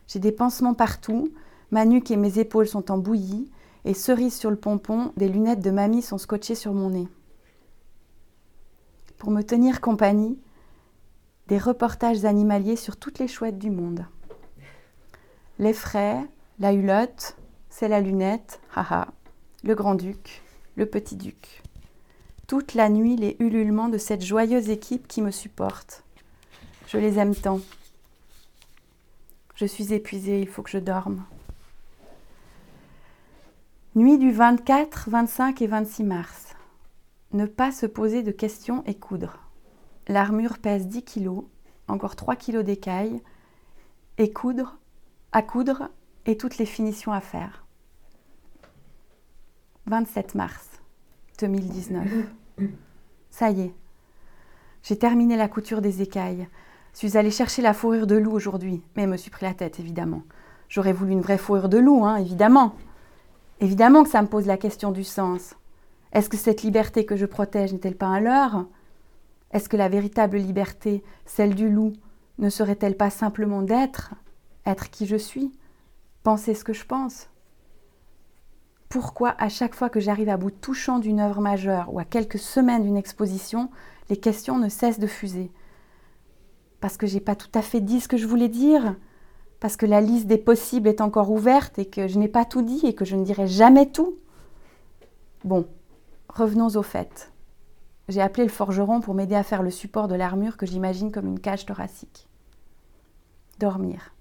J'ai 0.06 0.18
des 0.18 0.32
pansements 0.32 0.74
partout, 0.74 1.32
ma 1.70 1.86
nuque 1.86 2.10
et 2.10 2.18
mes 2.18 2.38
épaules 2.38 2.68
sont 2.68 2.90
en 2.90 2.98
bouillie, 2.98 3.50
et 3.86 3.94
cerise 3.94 4.36
sur 4.36 4.50
le 4.50 4.56
pompon, 4.56 5.14
des 5.16 5.30
lunettes 5.30 5.64
de 5.64 5.70
mamie 5.70 6.02
sont 6.02 6.18
scotchées 6.18 6.54
sur 6.54 6.74
mon 6.74 6.90
nez. 6.90 7.08
Pour 9.18 9.30
me 9.30 9.42
tenir 9.42 9.80
compagnie, 9.80 10.38
des 11.48 11.58
reportages 11.58 12.24
animaliers 12.24 12.76
sur 12.76 12.96
toutes 12.96 13.18
les 13.18 13.28
chouettes 13.28 13.58
du 13.58 13.70
monde. 13.70 14.06
Les 15.58 15.72
frais, 15.72 16.24
la 16.58 16.72
hulotte, 16.72 17.36
c'est 17.68 17.88
la 17.88 18.00
lunette, 18.00 18.60
haha, 18.74 19.08
le 19.62 19.74
grand-duc, 19.74 20.42
le 20.76 20.86
petit-duc 20.86 21.62
toute 22.46 22.74
la 22.74 22.88
nuit 22.88 23.16
les 23.16 23.36
ululements 23.38 23.88
de 23.88 23.98
cette 23.98 24.24
joyeuse 24.24 24.68
équipe 24.70 25.08
qui 25.08 25.22
me 25.22 25.30
supporte. 25.30 26.04
Je 26.86 26.98
les 26.98 27.18
aime 27.18 27.34
tant. 27.34 27.60
Je 29.56 29.66
suis 29.66 29.92
épuisée, 29.94 30.40
il 30.40 30.48
faut 30.48 30.62
que 30.62 30.70
je 30.70 30.78
dorme. 30.78 31.24
Nuit 33.94 34.18
du 34.18 34.32
24, 34.32 35.08
25 35.08 35.62
et 35.62 35.66
26 35.66 36.04
mars. 36.04 36.54
Ne 37.34 37.46
pas 37.46 37.72
se 37.72 37.84
poser 37.84 38.22
de 38.22 38.30
questions 38.30 38.84
et 38.86 38.94
coudre. 38.94 39.40
L'armure 40.06 40.58
pèse 40.58 40.86
10 40.86 41.02
kilos, 41.02 41.44
encore 41.88 42.14
3 42.14 42.36
kilos 42.36 42.64
d'écailles, 42.64 43.20
et 44.18 44.32
coudre, 44.32 44.78
à 45.32 45.42
coudre 45.42 45.90
et 46.26 46.36
toutes 46.36 46.58
les 46.58 46.64
finitions 46.64 47.12
à 47.12 47.20
faire. 47.20 47.66
27 49.86 50.36
mars. 50.36 50.70
2019. 51.40 52.06
Ça 53.30 53.50
y 53.50 53.62
est, 53.62 53.74
j'ai 54.84 54.96
terminé 54.96 55.36
la 55.36 55.48
couture 55.48 55.80
des 55.80 56.02
écailles. 56.02 56.46
Je 56.92 56.98
suis 56.98 57.16
allée 57.16 57.32
chercher 57.32 57.62
la 57.62 57.74
fourrure 57.74 58.06
de 58.06 58.14
loup 58.14 58.30
aujourd'hui, 58.30 58.80
mais 58.96 59.08
me 59.08 59.16
suis 59.16 59.32
pris 59.32 59.44
la 59.44 59.54
tête, 59.54 59.80
évidemment. 59.80 60.22
J'aurais 60.68 60.92
voulu 60.92 61.10
une 61.10 61.20
vraie 61.20 61.38
fourrure 61.38 61.68
de 61.68 61.78
loup, 61.78 62.04
hein, 62.04 62.14
évidemment. 62.14 62.76
Évidemment 63.58 64.04
que 64.04 64.10
ça 64.10 64.22
me 64.22 64.28
pose 64.28 64.46
la 64.46 64.56
question 64.56 64.92
du 64.92 65.02
sens. 65.02 65.56
Est-ce 66.14 66.28
que 66.28 66.36
cette 66.36 66.62
liberté 66.62 67.04
que 67.04 67.16
je 67.16 67.26
protège 67.26 67.72
n'est-elle 67.72 67.96
pas 67.96 68.06
un 68.06 68.20
leurre? 68.20 68.66
Est-ce 69.50 69.68
que 69.68 69.76
la 69.76 69.88
véritable 69.88 70.38
liberté, 70.38 71.02
celle 71.26 71.54
du 71.54 71.68
loup, 71.68 71.92
ne 72.38 72.48
serait-elle 72.48 72.96
pas 72.96 73.10
simplement 73.10 73.62
d'être, 73.62 74.14
être 74.64 74.90
qui 74.90 75.06
je 75.06 75.16
suis, 75.16 75.52
penser 76.22 76.54
ce 76.54 76.64
que 76.64 76.72
je 76.72 76.86
pense? 76.86 77.28
Pourquoi 78.88 79.34
à 79.38 79.48
chaque 79.48 79.74
fois 79.74 79.90
que 79.90 79.98
j'arrive 79.98 80.28
à 80.28 80.36
bout 80.36 80.52
touchant 80.52 81.00
d'une 81.00 81.18
œuvre 81.18 81.40
majeure 81.40 81.92
ou 81.92 81.98
à 81.98 82.04
quelques 82.04 82.38
semaines 82.38 82.84
d'une 82.84 82.96
exposition, 82.96 83.68
les 84.08 84.16
questions 84.16 84.58
ne 84.58 84.68
cessent 84.68 85.00
de 85.00 85.08
fuser? 85.08 85.50
Parce 86.80 86.96
que 86.96 87.08
j'ai 87.08 87.20
pas 87.20 87.34
tout 87.34 87.50
à 87.54 87.62
fait 87.62 87.80
dit 87.80 88.00
ce 88.00 88.08
que 88.08 88.16
je 88.16 88.26
voulais 88.26 88.48
dire, 88.48 88.94
parce 89.58 89.76
que 89.76 89.86
la 89.86 90.00
liste 90.00 90.26
des 90.26 90.38
possibles 90.38 90.88
est 90.88 91.00
encore 91.00 91.32
ouverte 91.32 91.78
et 91.80 91.86
que 91.86 92.06
je 92.06 92.20
n'ai 92.20 92.28
pas 92.28 92.44
tout 92.44 92.62
dit 92.62 92.86
et 92.86 92.94
que 92.94 93.04
je 93.04 93.16
ne 93.16 93.24
dirai 93.24 93.48
jamais 93.48 93.86
tout? 93.90 94.14
Bon, 95.42 95.66
revenons 96.34 96.76
au 96.76 96.82
fait. 96.82 97.32
J'ai 98.08 98.20
appelé 98.20 98.44
le 98.44 98.50
forgeron 98.50 99.00
pour 99.00 99.14
m'aider 99.14 99.34
à 99.34 99.42
faire 99.42 99.62
le 99.62 99.70
support 99.70 100.08
de 100.08 100.14
l'armure 100.14 100.56
que 100.56 100.66
j'imagine 100.66 101.10
comme 101.10 101.26
une 101.26 101.40
cage 101.40 101.64
thoracique. 101.64 102.28
Dormir. 103.58 104.12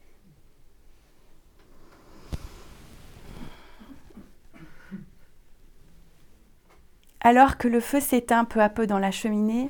Alors 7.19 7.57
que 7.57 7.67
le 7.67 7.79
feu 7.79 7.99
s'éteint 7.99 8.45
peu 8.45 8.61
à 8.61 8.69
peu 8.69 8.85
dans 8.85 8.99
la 8.99 9.11
cheminée, 9.11 9.69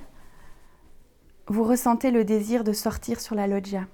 vous 1.47 1.63
ressentez 1.63 2.11
le 2.11 2.25
désir 2.25 2.63
de 2.63 2.73
sortir 2.73 3.19
sur 3.21 3.35
la 3.35 3.47
loggia. 3.47 3.85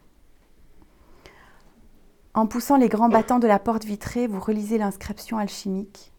En 2.33 2.47
poussant 2.47 2.77
les 2.77 2.89
grands 2.89 3.09
battants 3.09 3.39
de 3.39 3.47
la 3.47 3.59
porte 3.59 3.83
vitrée, 3.83 4.27
vous 4.27 4.39
relisez 4.39 4.77
l'inscription 4.77 5.37
alchimique 5.37 6.13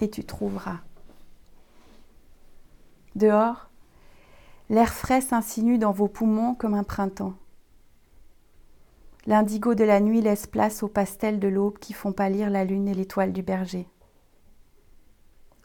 et 0.00 0.10
tu 0.10 0.24
trouveras. 0.24 0.80
Dehors, 3.14 3.70
l'air 4.70 4.92
frais 4.92 5.20
s'insinue 5.20 5.78
dans 5.78 5.92
vos 5.92 6.08
poumons 6.08 6.54
comme 6.54 6.74
un 6.74 6.84
printemps. 6.84 7.34
L'indigo 9.26 9.74
de 9.74 9.84
la 9.84 10.00
nuit 10.00 10.20
laisse 10.20 10.46
place 10.46 10.82
aux 10.82 10.88
pastels 10.88 11.38
de 11.38 11.48
l'aube 11.48 11.78
qui 11.78 11.92
font 11.92 12.12
pâlir 12.12 12.48
la 12.48 12.64
lune 12.64 12.88
et 12.88 12.94
l'étoile 12.94 13.32
du 13.32 13.42
berger. 13.42 13.88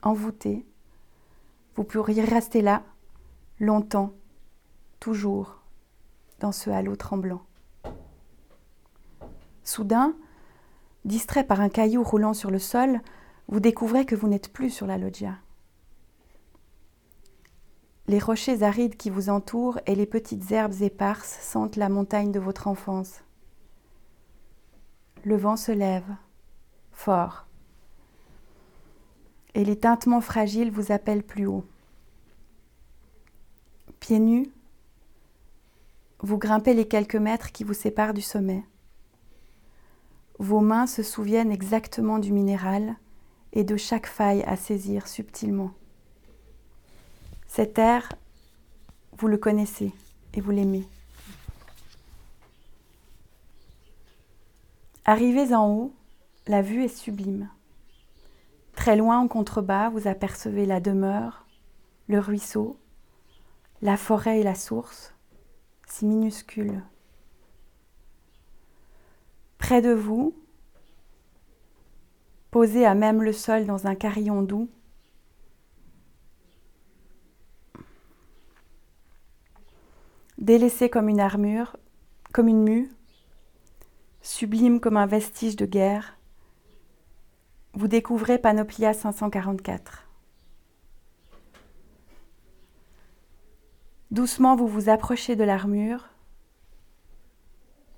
Envoûté, 0.01 0.65
vous 1.75 1.83
pourriez 1.83 2.23
rester 2.23 2.61
là, 2.61 2.83
longtemps, 3.59 4.11
toujours, 4.99 5.61
dans 6.39 6.51
ce 6.51 6.69
halo 6.69 6.95
tremblant. 6.95 7.41
Soudain, 9.63 10.13
distrait 11.05 11.45
par 11.45 11.61
un 11.61 11.69
caillou 11.69 12.03
roulant 12.03 12.33
sur 12.33 12.51
le 12.51 12.59
sol, 12.59 12.99
vous 13.47 13.59
découvrez 13.59 14.05
que 14.05 14.15
vous 14.15 14.27
n'êtes 14.27 14.51
plus 14.51 14.69
sur 14.69 14.87
la 14.87 14.97
loggia. 14.97 15.37
Les 18.07 18.19
rochers 18.19 18.63
arides 18.63 18.97
qui 18.97 19.09
vous 19.09 19.29
entourent 19.29 19.79
et 19.85 19.95
les 19.95 20.05
petites 20.05 20.51
herbes 20.51 20.81
éparses 20.81 21.39
sentent 21.41 21.77
la 21.77 21.89
montagne 21.89 22.31
de 22.31 22.39
votre 22.39 22.67
enfance. 22.67 23.21
Le 25.23 25.37
vent 25.37 25.55
se 25.55 25.71
lève, 25.71 26.15
fort, 26.91 27.45
et 29.53 29.63
les 29.63 29.79
tintements 29.79 30.21
fragiles 30.21 30.71
vous 30.71 30.91
appellent 30.91 31.23
plus 31.23 31.45
haut. 31.45 31.63
Pieds 33.99 34.19
nus, 34.19 34.51
vous 36.19 36.37
grimpez 36.37 36.73
les 36.73 36.87
quelques 36.87 37.15
mètres 37.15 37.51
qui 37.51 37.63
vous 37.63 37.73
séparent 37.73 38.13
du 38.13 38.21
sommet. 38.21 38.63
Vos 40.39 40.61
mains 40.61 40.87
se 40.87 41.03
souviennent 41.03 41.51
exactement 41.51 42.19
du 42.19 42.33
minéral 42.33 42.97
et 43.53 43.63
de 43.63 43.77
chaque 43.77 44.07
faille 44.07 44.43
à 44.43 44.55
saisir 44.55 45.07
subtilement. 45.07 45.71
Cet 47.47 47.77
air, 47.77 48.11
vous 49.17 49.27
le 49.27 49.37
connaissez 49.37 49.93
et 50.33 50.41
vous 50.41 50.51
l'aimez. 50.51 50.87
Arrivés 55.05 55.53
en 55.53 55.69
haut, 55.69 55.93
la 56.47 56.61
vue 56.61 56.83
est 56.83 56.87
sublime. 56.87 57.49
Très 58.75 58.95
loin 58.95 59.19
en 59.19 59.27
contrebas, 59.27 59.89
vous 59.89 60.07
apercevez 60.07 60.65
la 60.65 60.79
demeure, 60.79 61.45
le 62.07 62.19
ruisseau, 62.19 62.75
la 63.81 63.97
forêt 63.97 64.39
et 64.39 64.43
la 64.43 64.55
source, 64.55 65.13
si 65.87 66.05
minuscules. 66.05 66.81
Près 69.59 69.81
de 69.81 69.91
vous, 69.91 70.33
posé 72.53 72.85
à 72.85 72.93
même 72.93 73.23
le 73.23 73.33
sol 73.33 73.65
dans 73.65 73.87
un 73.87 73.95
carillon 73.95 74.43
doux, 74.43 74.69
délaissé 80.37 80.87
comme 80.87 81.09
une 81.09 81.19
armure, 81.19 81.75
comme 82.31 82.47
une 82.47 82.63
mue, 82.63 82.91
sublime 84.21 84.79
comme 84.79 84.97
un 84.97 85.07
vestige 85.07 85.55
de 85.55 85.65
guerre, 85.65 86.15
vous 87.73 87.87
découvrez 87.87 88.37
Panoplia 88.37 88.93
544. 88.93 90.07
Doucement, 94.11 94.55
vous 94.55 94.67
vous 94.67 94.89
approchez 94.89 95.35
de 95.35 95.43
l'armure. 95.43 96.07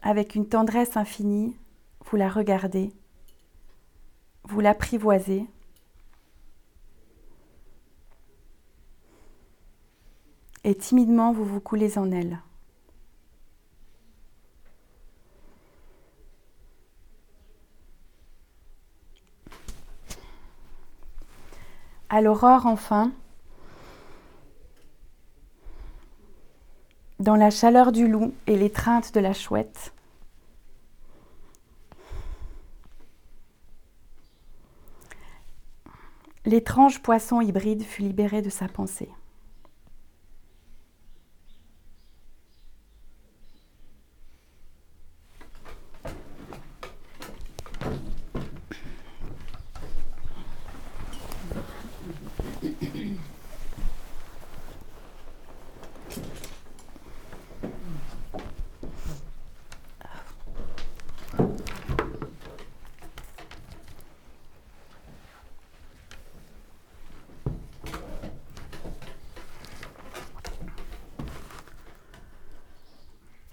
Avec 0.02 0.34
une 0.34 0.48
tendresse 0.48 0.96
infinie, 0.96 1.58
vous 2.06 2.16
la 2.16 2.30
regardez, 2.30 2.94
vous 4.48 4.60
l'apprivoisez. 4.60 5.46
Et 10.64 10.76
timidement, 10.76 11.32
vous 11.32 11.46
vous 11.46 11.60
coulez 11.60 11.98
en 11.98 12.12
elle. 12.12 12.40
À 22.10 22.22
l'aurore 22.22 22.66
enfin, 22.68 23.12
dans 27.20 27.36
la 27.36 27.50
chaleur 27.50 27.92
du 27.92 28.08
loup 28.08 28.34
et 28.48 28.56
l'étreinte 28.56 29.14
de 29.14 29.20
la 29.20 29.34
chouette, 29.34 29.95
l'étrange 36.46 37.02
poisson 37.02 37.42
hybride 37.42 37.84
fut 37.84 38.04
libéré 38.04 38.42
de 38.42 38.50
sa 38.50 38.68
pensée. 38.68 39.10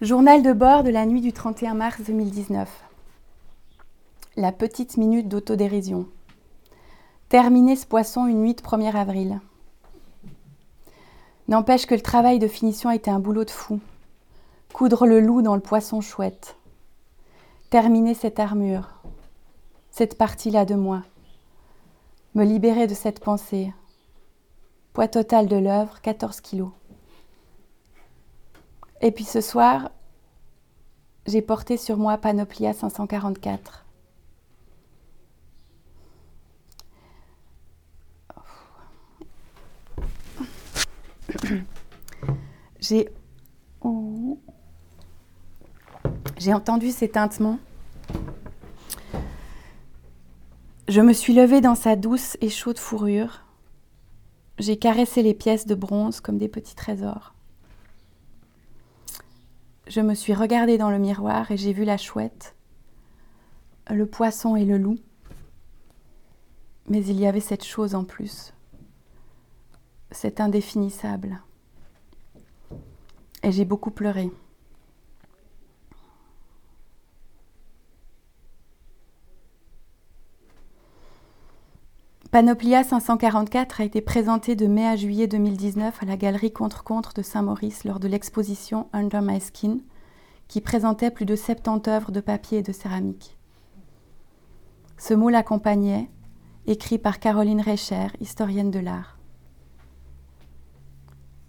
Journal 0.02 0.42
de 0.42 0.52
bord 0.52 0.82
de 0.82 0.90
la 0.90 1.06
nuit 1.06 1.20
du 1.20 1.32
31 1.32 1.74
mars 1.74 2.00
2019. 2.04 2.68
La 4.34 4.50
petite 4.50 4.96
minute 4.96 5.28
d'autodérision. 5.28 6.08
Terminer 7.28 7.76
ce 7.76 7.86
poisson 7.86 8.26
une 8.26 8.42
nuit 8.42 8.54
de 8.54 8.62
1er 8.62 8.96
avril. 8.96 9.40
N'empêche 11.46 11.86
que 11.86 11.94
le 11.94 12.00
travail 12.00 12.40
de 12.40 12.48
finition 12.48 12.90
était 12.90 13.12
un 13.12 13.20
boulot 13.20 13.44
de 13.44 13.50
fou. 13.50 13.78
Coudre 14.72 15.06
le 15.06 15.20
loup 15.20 15.40
dans 15.40 15.54
le 15.54 15.60
poisson 15.60 16.00
chouette. 16.00 16.56
Terminer 17.70 18.14
cette 18.14 18.40
armure. 18.40 18.88
Cette 19.92 20.18
partie-là 20.18 20.64
de 20.64 20.74
moi. 20.74 21.04
Me 22.34 22.42
libérer 22.44 22.88
de 22.88 22.94
cette 22.94 23.20
pensée. 23.20 23.72
Poids 24.94 25.06
total 25.06 25.46
de 25.46 25.54
l'œuvre, 25.54 26.00
14 26.00 26.40
kilos. 26.40 26.72
Et 29.02 29.10
puis 29.10 29.24
ce 29.24 29.40
soir, 29.40 29.90
j'ai 31.26 31.42
porté 31.42 31.76
sur 31.76 31.96
moi 31.96 32.16
Panoplia 32.18 32.72
544. 32.72 33.84
J'ai 42.80 43.08
j'ai 46.38 46.52
entendu 46.52 46.90
ces 46.90 47.08
tintements. 47.08 47.58
Je 50.88 51.00
me 51.00 51.12
suis 51.12 51.32
levée 51.32 51.60
dans 51.60 51.76
sa 51.76 51.94
douce 51.94 52.36
et 52.40 52.48
chaude 52.48 52.78
fourrure. 52.78 53.44
J'ai 54.58 54.76
caressé 54.76 55.22
les 55.22 55.34
pièces 55.34 55.66
de 55.66 55.76
bronze 55.76 56.20
comme 56.20 56.38
des 56.38 56.48
petits 56.48 56.74
trésors. 56.74 57.34
Je 59.94 60.00
me 60.00 60.14
suis 60.14 60.32
regardée 60.32 60.78
dans 60.78 60.88
le 60.88 60.98
miroir 60.98 61.50
et 61.50 61.58
j'ai 61.58 61.74
vu 61.74 61.84
la 61.84 61.98
chouette, 61.98 62.54
le 63.90 64.06
poisson 64.06 64.56
et 64.56 64.64
le 64.64 64.78
loup. 64.78 64.96
Mais 66.88 67.04
il 67.04 67.20
y 67.20 67.26
avait 67.26 67.40
cette 67.40 67.62
chose 67.62 67.94
en 67.94 68.02
plus, 68.02 68.54
cet 70.10 70.40
indéfinissable. 70.40 71.42
Et 73.42 73.52
j'ai 73.52 73.66
beaucoup 73.66 73.90
pleuré. 73.90 74.30
Panoplia 82.32 82.82
544 82.82 83.82
a 83.82 83.84
été 83.84 84.00
présenté 84.00 84.56
de 84.56 84.66
mai 84.66 84.86
à 84.86 84.96
juillet 84.96 85.26
2019 85.26 86.02
à 86.02 86.06
la 86.06 86.16
galerie 86.16 86.50
Contre-Contre 86.50 87.12
de 87.12 87.20
Saint-Maurice 87.20 87.84
lors 87.84 88.00
de 88.00 88.08
l'exposition 88.08 88.88
Under 88.94 89.20
My 89.20 89.38
Skin, 89.38 89.80
qui 90.48 90.62
présentait 90.62 91.10
plus 91.10 91.26
de 91.26 91.36
70 91.36 91.90
œuvres 91.90 92.10
de 92.10 92.20
papier 92.20 92.60
et 92.60 92.62
de 92.62 92.72
céramique. 92.72 93.36
Ce 94.96 95.12
mot 95.12 95.28
l'accompagnait, 95.28 96.08
écrit 96.66 96.96
par 96.96 97.20
Caroline 97.20 97.60
Recher, 97.60 98.06
historienne 98.18 98.70
de 98.70 98.78
l'art. 98.78 99.18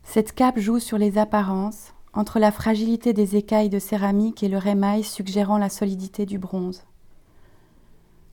Cette 0.03 0.33
cape 0.33 0.59
joue 0.59 0.79
sur 0.79 0.97
les 0.97 1.17
apparences 1.17 1.93
entre 2.11 2.39
la 2.39 2.51
fragilité 2.51 3.13
des 3.13 3.37
écailles 3.37 3.69
de 3.69 3.79
céramique 3.79 4.43
et 4.43 4.49
le 4.49 4.57
rémail 4.57 5.05
suggérant 5.05 5.57
la 5.57 5.69
solidité 5.69 6.25
du 6.25 6.39
bronze. 6.39 6.83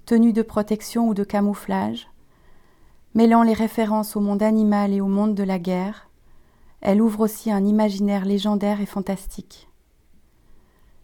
Tenue 0.04 0.32
de 0.32 0.42
protection 0.42 1.06
ou 1.06 1.14
de 1.14 1.22
camouflage, 1.22 2.08
mêlant 3.14 3.42
les 3.42 3.54
références 3.54 4.16
au 4.16 4.20
monde 4.20 4.42
animal 4.42 4.92
et 4.92 5.00
au 5.00 5.06
monde 5.06 5.34
de 5.34 5.42
la 5.42 5.58
guerre, 5.58 6.08
elle 6.80 7.02
ouvre 7.02 7.20
aussi 7.20 7.50
un 7.50 7.64
imaginaire 7.64 8.24
légendaire 8.24 8.80
et 8.80 8.86
fantastique. 8.86 9.68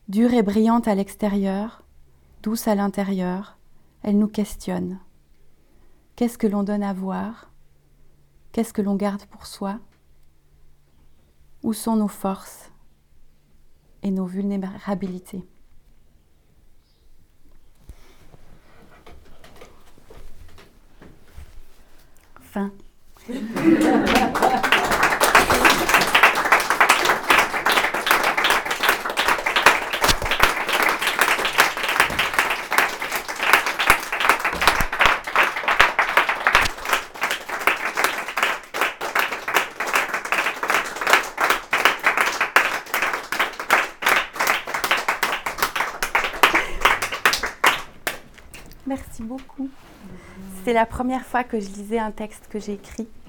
Dure 0.09 0.33
et 0.35 0.43
brillante 0.43 0.89
à 0.89 0.95
l'extérieur, 0.95 1.83
douce 2.43 2.69
à 2.69 2.75
l'intérieur, 2.75 3.59
elle 4.03 4.19
nous 4.19 4.29
questionne. 4.29 5.01
Qu'est-ce 6.15 6.39
que 6.39 6.47
l'on 6.47 6.63
donne 6.63 6.85
à 6.85 6.93
voir? 6.93 7.51
Qu'est-ce 8.53 8.73
que 8.73 8.83
l'on 8.83 8.95
garde 8.95 9.27
pour 9.27 9.47
soi? 9.47 9.81
Où 11.63 11.73
sont 11.73 11.97
nos 11.97 12.09
forces 12.09 12.71
et 14.03 14.11
nos 14.11 14.27
vulnérabilités? 14.27 15.47
Merci 48.87 49.23
beaucoup. 49.23 49.69
C'est 50.65 50.73
la 50.73 50.87
première 50.87 51.25
fois 51.25 51.45
que 51.45 51.61
je 51.61 51.69
lisais 51.69 51.99
un 51.99 52.11
texte 52.11 52.49
que 52.51 52.59
j'ai 52.59 52.75
écrit. 52.75 53.09